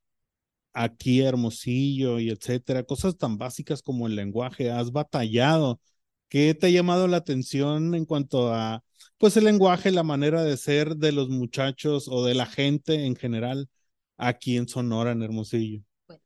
aquí 0.72 1.20
Hermosillo 1.22 2.20
y 2.20 2.30
etcétera, 2.30 2.84
cosas 2.84 3.16
tan 3.18 3.38
básicas 3.38 3.82
como 3.82 4.06
el 4.06 4.16
lenguaje, 4.16 4.70
has 4.70 4.92
batallado. 4.92 5.80
¿Qué 6.28 6.54
te 6.54 6.68
ha 6.68 6.70
llamado 6.70 7.08
la 7.08 7.18
atención 7.18 7.94
en 7.94 8.06
cuanto 8.06 8.52
a, 8.54 8.84
pues, 9.18 9.36
el 9.36 9.44
lenguaje, 9.44 9.90
la 9.90 10.02
manera 10.02 10.42
de 10.42 10.56
ser 10.56 10.96
de 10.96 11.12
los 11.12 11.28
muchachos 11.28 12.08
o 12.08 12.24
de 12.24 12.34
la 12.34 12.46
gente 12.46 13.06
en 13.06 13.16
general 13.16 13.68
aquí 14.16 14.56
en 14.56 14.68
Sonora, 14.68 15.12
en 15.12 15.22
Hermosillo? 15.22 15.82
Bueno, 16.06 16.22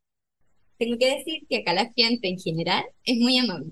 tengo 0.77 0.97
que 0.97 1.15
decir 1.17 1.45
que 1.47 1.57
acá 1.57 1.73
la 1.73 1.91
gente 1.95 2.27
en 2.27 2.39
general 2.39 2.85
es 3.03 3.17
muy 3.17 3.37
amable. 3.37 3.71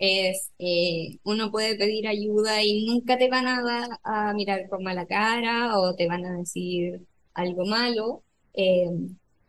Es, 0.00 0.50
eh, 0.58 1.18
uno 1.22 1.52
puede 1.52 1.76
pedir 1.76 2.08
ayuda 2.08 2.62
y 2.64 2.86
nunca 2.86 3.16
te 3.16 3.28
van 3.28 3.46
a, 3.46 4.00
a 4.02 4.34
mirar 4.34 4.68
con 4.68 4.82
mala 4.82 5.06
cara 5.06 5.78
o 5.78 5.94
te 5.94 6.08
van 6.08 6.24
a 6.24 6.38
decir 6.38 7.06
algo 7.34 7.64
malo. 7.66 8.24
Eh, 8.54 8.90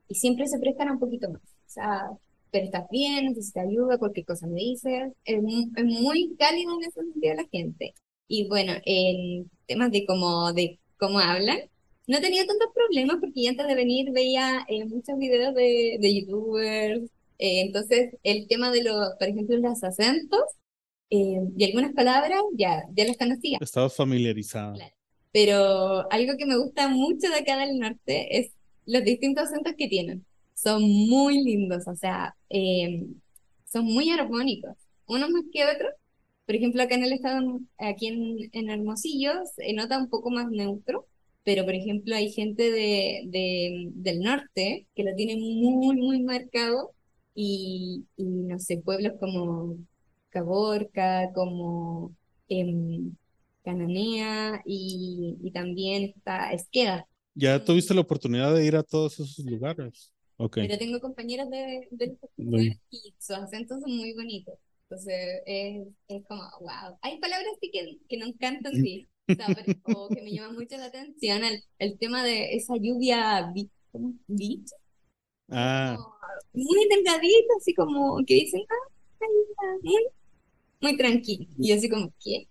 y 0.08 0.16
siempre 0.16 0.48
se 0.48 0.60
prestan 0.60 0.92
un 0.92 1.00
poquito 1.00 1.32
más. 1.32 1.42
O 1.42 1.70
sea, 1.74 2.12
pero 2.52 2.66
estás 2.66 2.86
bien, 2.92 3.26
necesitas 3.28 3.66
ayuda, 3.66 3.98
cualquier 3.98 4.26
cosa 4.26 4.46
me 4.48 4.60
dices. 4.60 5.14
Es, 5.26 5.42
muy 5.42 6.36
cálido 6.38 6.76
en 6.76 6.82
ese 6.82 7.02
sentido 7.02 7.36
la 7.36 7.48
gente. 7.52 7.94
Y 8.32 8.48
bueno, 8.48 8.72
en 8.86 9.52
temas 9.66 9.92
de 9.92 10.06
cómo, 10.06 10.54
de 10.54 10.80
cómo 10.98 11.20
hablan, 11.20 11.60
no 12.08 12.18
he 12.18 12.22
tenido 12.22 12.46
tantos 12.46 12.70
problemas 12.74 13.18
porque 13.20 13.50
antes 13.50 13.68
de 13.68 13.76
venir 13.76 14.10
veía 14.14 14.66
eh, 14.70 14.86
muchos 14.86 15.18
videos 15.18 15.54
de, 15.54 15.98
de 16.00 16.22
youtubers. 16.22 17.02
Eh, 17.40 17.60
entonces, 17.60 18.16
el 18.24 18.48
tema 18.48 18.72
de 18.72 18.84
los, 18.84 19.16
por 19.20 19.28
ejemplo, 19.28 19.58
los 19.58 19.84
acentos 19.84 20.40
eh, 21.10 21.42
y 21.58 21.66
algunas 21.66 21.92
palabras 21.94 22.40
ya, 22.58 22.86
ya 22.94 23.04
las 23.06 23.18
conocía. 23.18 23.58
Estabas 23.60 23.98
familiarizado. 23.98 24.76
Claro. 24.76 24.96
Pero 25.34 26.10
algo 26.10 26.38
que 26.38 26.46
me 26.46 26.58
gusta 26.58 26.88
mucho 26.88 27.28
de 27.28 27.36
acá 27.36 27.58
del 27.58 27.80
norte 27.80 28.40
es 28.40 28.54
los 28.86 29.04
distintos 29.04 29.50
acentos 29.50 29.74
que 29.78 29.90
tienen. 29.90 30.26
Son 30.54 30.82
muy 30.84 31.44
lindos, 31.44 31.86
o 31.86 31.96
sea, 31.98 32.34
eh, 32.50 33.04
son 33.66 33.84
muy 33.86 34.10
armónicos, 34.10 34.78
unos 35.06 35.30
más 35.32 35.44
que 35.52 35.66
otros. 35.66 35.92
Por 36.46 36.56
ejemplo, 36.56 36.82
acá 36.82 36.96
en 36.96 37.04
el 37.04 37.14
estado, 37.14 37.60
aquí 37.78 38.08
en, 38.08 38.50
en 38.52 38.70
Hermosillo, 38.70 39.32
se 39.56 39.74
nota 39.74 39.98
un 39.98 40.10
poco 40.10 40.32
más 40.32 40.50
neutro, 40.50 41.08
pero 41.44 41.64
por 41.66 41.74
ejemplo 41.74 42.16
hay 42.16 42.32
gente 42.32 42.72
de, 42.72 43.22
de, 43.28 43.90
del 43.94 44.20
norte 44.20 44.88
que 44.96 45.04
lo 45.04 45.16
tiene 45.16 45.38
muy, 45.38 45.96
muy 45.96 46.22
marcado 46.22 46.92
y, 47.34 48.06
y 48.18 48.24
no 48.24 48.60
sé, 48.60 48.78
pueblos 48.78 49.14
como 49.20 49.78
Caborca, 50.30 51.32
como 51.34 52.14
eh, 52.50 53.02
Cananea 53.64 54.62
y, 54.66 55.38
y, 55.42 55.52
también 55.52 56.14
está 56.16 56.52
Esqueda, 56.52 57.08
ya 57.34 57.64
tuviste 57.64 57.94
la 57.94 58.02
oportunidad 58.02 58.54
de 58.54 58.66
ir 58.66 58.76
a 58.76 58.84
todos 58.84 59.14
esos 59.14 59.40
lugares. 59.40 60.14
Okay. 60.38 60.68
Pero 60.68 60.80
tengo 60.80 61.00
compañeros 61.00 61.50
de, 61.50 61.88
de 61.92 62.18
y 62.90 63.14
sus 63.20 63.38
acentos 63.38 63.80
son 63.80 63.96
muy 63.96 64.14
bonitos. 64.14 64.56
Entonces 64.92 65.42
es, 65.46 65.88
es 66.10 66.26
como, 66.28 66.42
wow. 66.60 66.98
Hay 67.02 67.18
palabras 67.20 67.54
sí 67.62 67.72
que, 67.72 67.98
que 68.10 68.18
no 68.18 68.26
encantan, 68.26 68.74
sí. 68.74 69.08
o 69.86 70.10
que 70.10 70.22
me 70.22 70.34
llaman 70.34 70.56
mucho 70.56 70.76
la 70.76 70.88
atención 70.88 71.46
el, 71.46 71.64
el 71.80 71.98
tema 71.98 72.26
de 72.26 72.56
esa 72.56 72.74
lluvia 72.76 73.54
¿cómo? 73.94 74.14
beach. 74.28 74.70
Ah. 75.50 75.98
muy 76.52 76.90
delgadita, 76.90 77.54
así 77.58 77.74
como 77.74 78.18
que 78.26 78.34
dicen, 78.34 78.64
ah, 78.70 79.78
muy, 79.82 80.04
muy 80.82 80.98
tranquilo. 80.98 81.48
Y 81.58 81.72
así 81.72 81.90
como, 81.90 82.12
¿qué? 82.22 82.50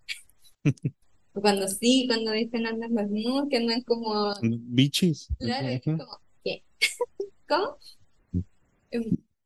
Cuando 1.35 1.69
sí, 1.69 2.07
cuando 2.09 2.33
dicen 2.33 2.67
andan 2.67 2.93
más 2.95 3.07
que 3.51 3.57
andan 3.59 3.83
como... 3.83 4.33
Bichis. 4.41 5.29
Claro, 5.39 5.69
es 5.69 5.83
como, 5.83 6.07
¿qué? 6.43 6.65
¿Cómo? 7.49 7.77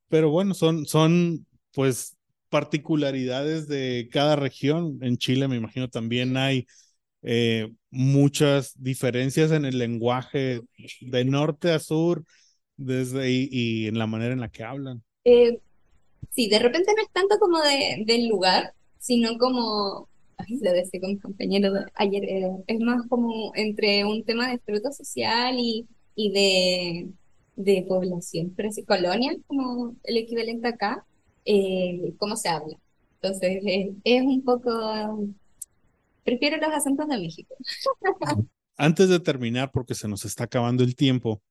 Pero 0.09 0.31
bueno, 0.31 0.55
son, 0.55 0.87
son 0.87 1.45
pues 1.73 2.17
particularidades 2.55 3.67
de 3.67 4.09
cada 4.13 4.37
región. 4.37 5.01
En 5.03 5.19
Chile 5.19 5.49
me 5.49 5.57
imagino 5.57 5.91
también 5.91 6.37
hay 6.37 6.69
eh, 7.23 7.73
muchas 7.91 8.81
diferencias 8.81 9.51
en 9.51 9.65
el 9.65 9.77
lenguaje 9.77 10.61
de 11.01 11.25
norte 11.25 11.73
a 11.73 11.81
sur 11.81 12.23
desde 12.77 13.29
y, 13.29 13.89
en 13.89 13.99
la 13.99 14.07
manera 14.07 14.35
en 14.35 14.41
la 14.41 14.51
que 14.51 14.63
hablan. 14.63 15.03
Eh, 15.25 15.59
sí, 16.31 16.49
de 16.49 16.61
repente 16.61 16.93
no 16.97 17.03
es 17.03 17.11
tanto 17.11 17.41
como 17.41 17.59
de, 17.61 18.05
del 18.07 18.29
lugar, 18.29 18.73
sino 19.01 19.37
como, 19.37 20.09
lo 20.39 20.73
decía 20.73 21.01
con 21.01 21.11
mis 21.11 21.23
compañeros 21.23 21.77
ayer, 21.95 22.23
eh, 22.23 22.51
es 22.69 22.79
más 22.79 23.05
como 23.09 23.51
entre 23.57 24.05
un 24.05 24.23
tema 24.23 24.47
de 24.47 24.55
estructura 24.55 24.93
social 24.93 25.57
y, 25.59 25.89
y 26.15 26.31
de, 26.31 27.09
de 27.57 27.85
población, 27.89 28.53
pero 28.57 28.71
sí, 28.71 28.85
colonia, 28.85 29.35
como 29.49 29.97
el 30.05 30.19
equivalente 30.19 30.69
acá, 30.69 31.05
eh, 31.45 32.15
cómo 32.19 32.37
se 32.37 32.49
habla. 32.49 32.77
Entonces, 33.21 33.63
es 34.05 34.23
un 34.23 34.43
poco... 34.43 35.29
Prefiero 36.25 36.57
los 36.57 36.71
acentos 36.71 37.07
de 37.09 37.19
México. 37.19 37.55
Antes 38.77 39.09
de 39.09 39.21
terminar, 39.21 39.71
porque 39.73 39.95
se 39.95 40.09
nos 40.09 40.25
está 40.25 40.45
acabando 40.45 40.83
el 40.83 40.97
tiempo, 40.97 41.43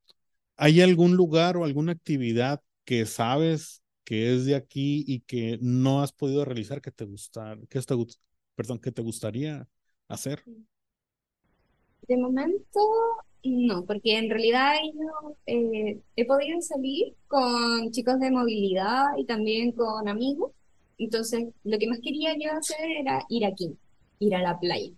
¿hay 0.57 0.81
algún 0.81 1.15
lugar 1.15 1.57
o 1.57 1.63
alguna 1.63 1.91
actividad 1.91 2.61
que 2.85 3.05
sabes 3.05 3.83
que 4.03 4.33
es 4.33 4.45
de 4.45 4.55
aquí 4.55 5.03
y 5.07 5.21
que 5.21 5.57
no 5.61 6.01
has 6.01 6.11
podido 6.11 6.43
realizar 6.43 6.81
que 6.81 6.91
te 6.91 7.05
gusta, 7.05 7.57
que 7.69 7.79
te, 7.81 7.95
perdón, 8.55 8.79
que 8.79 8.91
te 8.91 9.01
gustaría 9.01 9.67
hacer? 10.07 10.43
De 12.07 12.17
momento, 12.17 12.79
no, 13.43 13.85
porque 13.85 14.17
en 14.17 14.29
realidad 14.29 14.75
yo 14.93 15.35
eh, 15.45 15.99
he 16.15 16.25
podido 16.25 16.61
salir 16.61 17.15
con 17.27 17.91
chicos 17.91 18.19
de 18.19 18.31
movilidad 18.31 19.17
y 19.17 19.25
también 19.25 19.71
con 19.71 20.07
amigos. 20.07 20.51
Entonces, 20.97 21.45
lo 21.63 21.77
que 21.77 21.87
más 21.87 21.99
quería 21.99 22.35
yo 22.37 22.51
hacer 22.51 22.89
era 22.99 23.25
ir 23.29 23.45
aquí, 23.45 23.75
ir 24.19 24.35
a 24.35 24.41
la 24.41 24.59
playa. 24.59 24.91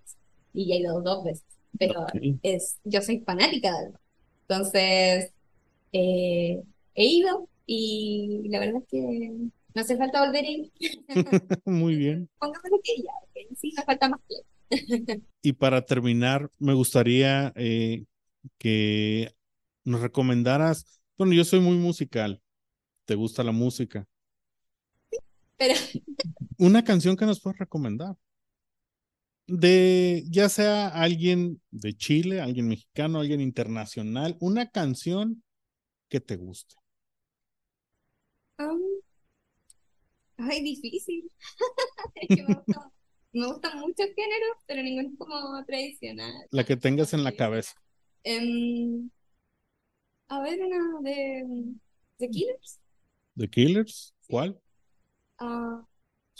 Y 0.54 0.68
ya 0.68 0.76
he 0.76 0.80
ido 0.80 1.02
dos 1.02 1.24
veces, 1.24 1.46
pero 1.78 2.06
es, 2.44 2.78
yo 2.84 3.02
soy 3.02 3.20
fanática 3.20 3.72
de 3.82 3.94
Entonces, 4.48 5.32
eh, 5.92 6.62
he 6.94 7.06
ido 7.06 7.48
y 7.66 8.48
la 8.50 8.60
verdad 8.60 8.82
es 8.82 8.88
que 8.88 9.32
no 9.74 9.82
hace 9.82 9.98
falta 9.98 10.26
volver 10.26 10.46
a 10.46 10.50
ir. 10.50 10.72
Muy 11.66 11.96
bien. 11.96 12.30
Pongámosle 12.40 12.80
que 12.84 13.02
ya, 13.02 13.46
sí, 13.56 13.74
me 13.76 13.84
falta 13.84 14.10
más 14.10 14.22
tiempo. 14.28 14.55
y 15.42 15.54
para 15.54 15.86
terminar, 15.86 16.52
me 16.58 16.74
gustaría 16.74 17.54
eh, 17.56 18.06
que 18.58 19.34
nos 19.84 20.02
recomendaras, 20.02 21.02
bueno, 21.18 21.34
yo 21.34 21.46
soy 21.46 21.60
muy 21.60 21.78
musical, 21.78 22.42
¿te 23.06 23.16
gusta 23.16 23.44
la 23.44 23.52
música? 23.52 24.08
pero... 25.58 25.76
Una 26.58 26.84
canción 26.84 27.16
que 27.16 27.26
nos 27.26 27.42
puedes 27.42 27.60
recomendar. 27.60 28.16
De 29.48 30.24
ya 30.28 30.50
sea 30.50 30.88
alguien 30.88 31.62
de 31.70 31.96
Chile, 31.96 32.42
alguien 32.42 32.68
mexicano, 32.68 33.20
alguien 33.20 33.42
internacional, 33.42 34.38
una 34.40 34.72
canción 34.72 35.44
que 36.10 36.20
te 36.20 36.36
guste. 36.38 36.76
Um, 38.58 38.82
ay, 40.38 40.64
difícil. 40.64 41.30
me, 43.36 43.48
gusta, 43.48 43.76
me 43.76 43.82
gustan 43.82 43.82
muchos 43.82 44.08
géneros, 44.16 44.58
pero 44.66 44.82
ninguno 44.82 45.10
es 45.10 45.18
como 45.18 45.66
tradicional. 45.66 46.34
La 46.52 46.64
que 46.64 46.78
tengas 46.78 47.14
en 47.14 47.24
la 47.24 47.34
cabeza. 47.34 47.74
Em, 48.24 49.10
a 50.28 50.42
ver, 50.42 50.60
una 50.64 51.02
de 51.02 51.46
The 52.18 52.30
Killers. 52.30 52.80
¿The 53.36 53.50
Killers? 53.50 54.16
¿Cuál? 54.28 54.60
Uh, 55.40 55.84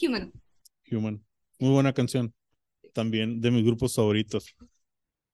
Human. 0.02 0.32
Human. 0.90 1.24
Muy 1.60 1.72
buena 1.72 1.94
canción. 1.94 2.34
También 2.94 3.42
de 3.42 3.52
mis 3.52 3.66
grupos 3.66 3.94
favoritos. 3.94 4.56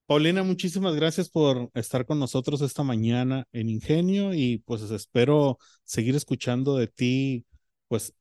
Paulina, 0.07 0.43
muchísimas 0.43 0.95
gracias 0.95 1.29
por 1.29 1.69
estar 1.73 2.05
con 2.05 2.19
nosotros 2.19 2.61
esta 2.61 2.83
mañana 2.83 3.47
en 3.53 3.69
Ingenio 3.69 4.33
y 4.33 4.57
pues 4.65 4.81
espero 4.81 5.57
seguir 5.83 6.15
escuchando 6.15 6.75
de 6.75 6.87
ti 6.87 7.45
pues 7.87 8.13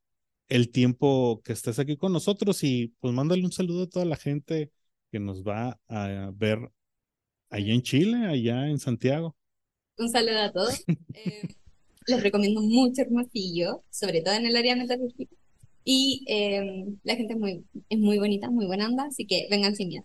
el 0.50 0.70
tiempo 0.70 1.40
que 1.42 1.54
estés 1.54 1.78
aquí 1.78 1.96
con 1.96 2.12
nosotros 2.12 2.62
y 2.64 2.88
pues 3.00 3.14
mándale 3.14 3.44
un 3.44 3.52
saludo 3.52 3.84
a 3.84 3.88
toda 3.88 4.04
la 4.04 4.16
gente 4.16 4.70
que 5.10 5.20
nos 5.20 5.42
va 5.42 5.80
a 5.88 6.30
ver 6.34 6.58
allá 7.48 7.72
en 7.72 7.82
Chile, 7.82 8.26
allá 8.26 8.68
en 8.68 8.78
Santiago. 8.78 9.36
Un 9.96 10.10
saludo 10.10 10.38
a 10.38 10.52
todos. 10.52 10.84
Eh, 11.14 11.48
les 12.06 12.22
recomiendo 12.22 12.62
mucho 12.62 13.02
Hermosillo, 13.02 13.84
sobre 13.90 14.22
todo 14.22 14.34
en 14.34 14.46
el 14.46 14.56
área 14.56 14.74
metalúrgica. 14.74 15.34
Y 15.84 16.24
em, 16.26 16.98
la 17.04 17.14
gente 17.14 17.34
es 17.34 17.38
muy, 17.38 17.64
es 17.88 17.98
muy 17.98 18.18
bonita, 18.18 18.50
muy 18.50 18.66
buena 18.66 18.88
onda, 18.88 19.04
así 19.04 19.26
que 19.26 19.46
vengan 19.50 19.76
sin 19.76 19.88
miedo. 19.88 20.04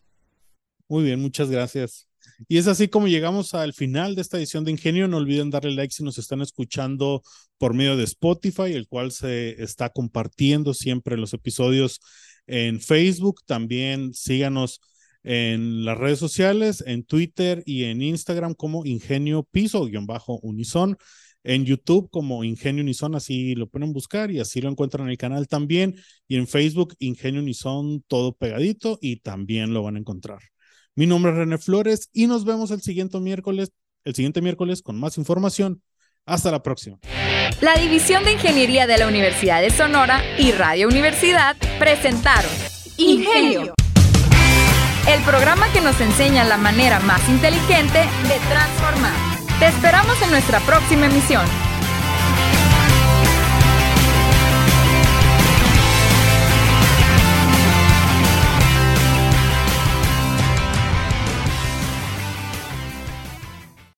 Muy 0.88 1.04
bien, 1.04 1.20
muchas 1.20 1.50
gracias. 1.50 2.05
Y 2.48 2.58
es 2.58 2.68
así 2.68 2.88
como 2.88 3.08
llegamos 3.08 3.54
al 3.54 3.74
final 3.74 4.16
de 4.16 4.22
esta 4.22 4.38
edición 4.38 4.64
de 4.64 4.72
Ingenio. 4.72 5.08
No 5.08 5.18
olviden 5.18 5.50
darle 5.50 5.72
like 5.72 5.94
si 5.94 6.04
nos 6.04 6.18
están 6.18 6.42
escuchando 6.42 7.22
por 7.58 7.74
medio 7.74 7.98
de 7.98 8.04
Spotify, 8.04 8.74
el 8.74 8.88
cual 8.88 9.12
se 9.12 9.62
está 9.64 9.90
compartiendo 9.90 10.74
siempre 10.74 11.18
los 11.18 11.34
episodios 11.34 12.00
en 12.48 12.82
Facebook. 12.82 13.42
También 13.46 14.14
síganos 14.14 14.82
en 15.24 15.84
las 15.86 15.98
redes 15.98 16.20
sociales, 16.20 16.84
en 16.86 17.04
Twitter 17.04 17.64
y 17.66 17.86
en 17.86 18.02
Instagram 18.02 18.54
como 18.54 18.86
Ingenio 18.86 19.44
Piso-Unison, 19.44 20.98
en 21.44 21.66
YouTube 21.66 22.10
como 22.12 22.44
Ingenio 22.44 22.84
Unison, 22.84 23.16
así 23.16 23.56
lo 23.56 23.68
pueden 23.68 23.92
buscar 23.92 24.30
y 24.30 24.40
así 24.40 24.62
lo 24.62 24.70
encuentran 24.70 25.06
en 25.08 25.12
el 25.12 25.18
canal 25.18 25.48
también, 25.48 25.96
y 26.28 26.36
en 26.36 26.48
Facebook 26.48 26.96
Ingenio 27.00 27.42
Unison, 27.42 28.04
todo 28.08 28.36
pegadito 28.36 29.00
y 29.02 29.18
también 29.18 29.74
lo 29.74 29.82
van 29.82 29.96
a 29.96 30.00
encontrar. 30.00 30.40
Mi 30.96 31.08
nombre 31.08 31.32
es 31.32 31.38
René 31.38 31.58
Flores 31.58 32.10
y 32.14 32.28
nos 32.28 32.46
vemos 32.46 32.72
el 32.72 32.82
siguiente 32.82 33.20
miércoles, 33.20 33.72
el 34.06 34.16
siguiente 34.16 34.42
miércoles 34.42 34.82
con 34.82 34.98
más 34.98 35.18
información. 35.18 35.82
Hasta 36.26 36.50
la 36.50 36.64
próxima. 36.64 36.98
La 37.62 37.76
División 37.76 38.24
de 38.24 38.32
Ingeniería 38.32 38.88
de 38.88 38.98
la 38.98 39.08
Universidad 39.08 39.62
de 39.62 39.70
Sonora 39.70 40.22
y 40.40 40.52
Radio 40.52 40.88
Universidad 40.88 41.56
presentaron 41.78 42.50
Ingenio 42.98 43.74
el 45.08 45.22
programa 45.24 45.72
que 45.72 45.82
nos 45.82 46.00
enseña 46.02 46.44
la 46.46 46.58
manera 46.58 47.00
más 47.02 47.28
inteligente 47.30 48.00
de 48.00 48.40
transformar. 48.50 49.14
Te 49.60 49.68
esperamos 49.68 50.20
en 50.24 50.32
nuestra 50.32 50.60
próxima 50.62 51.06
emisión. 51.06 51.46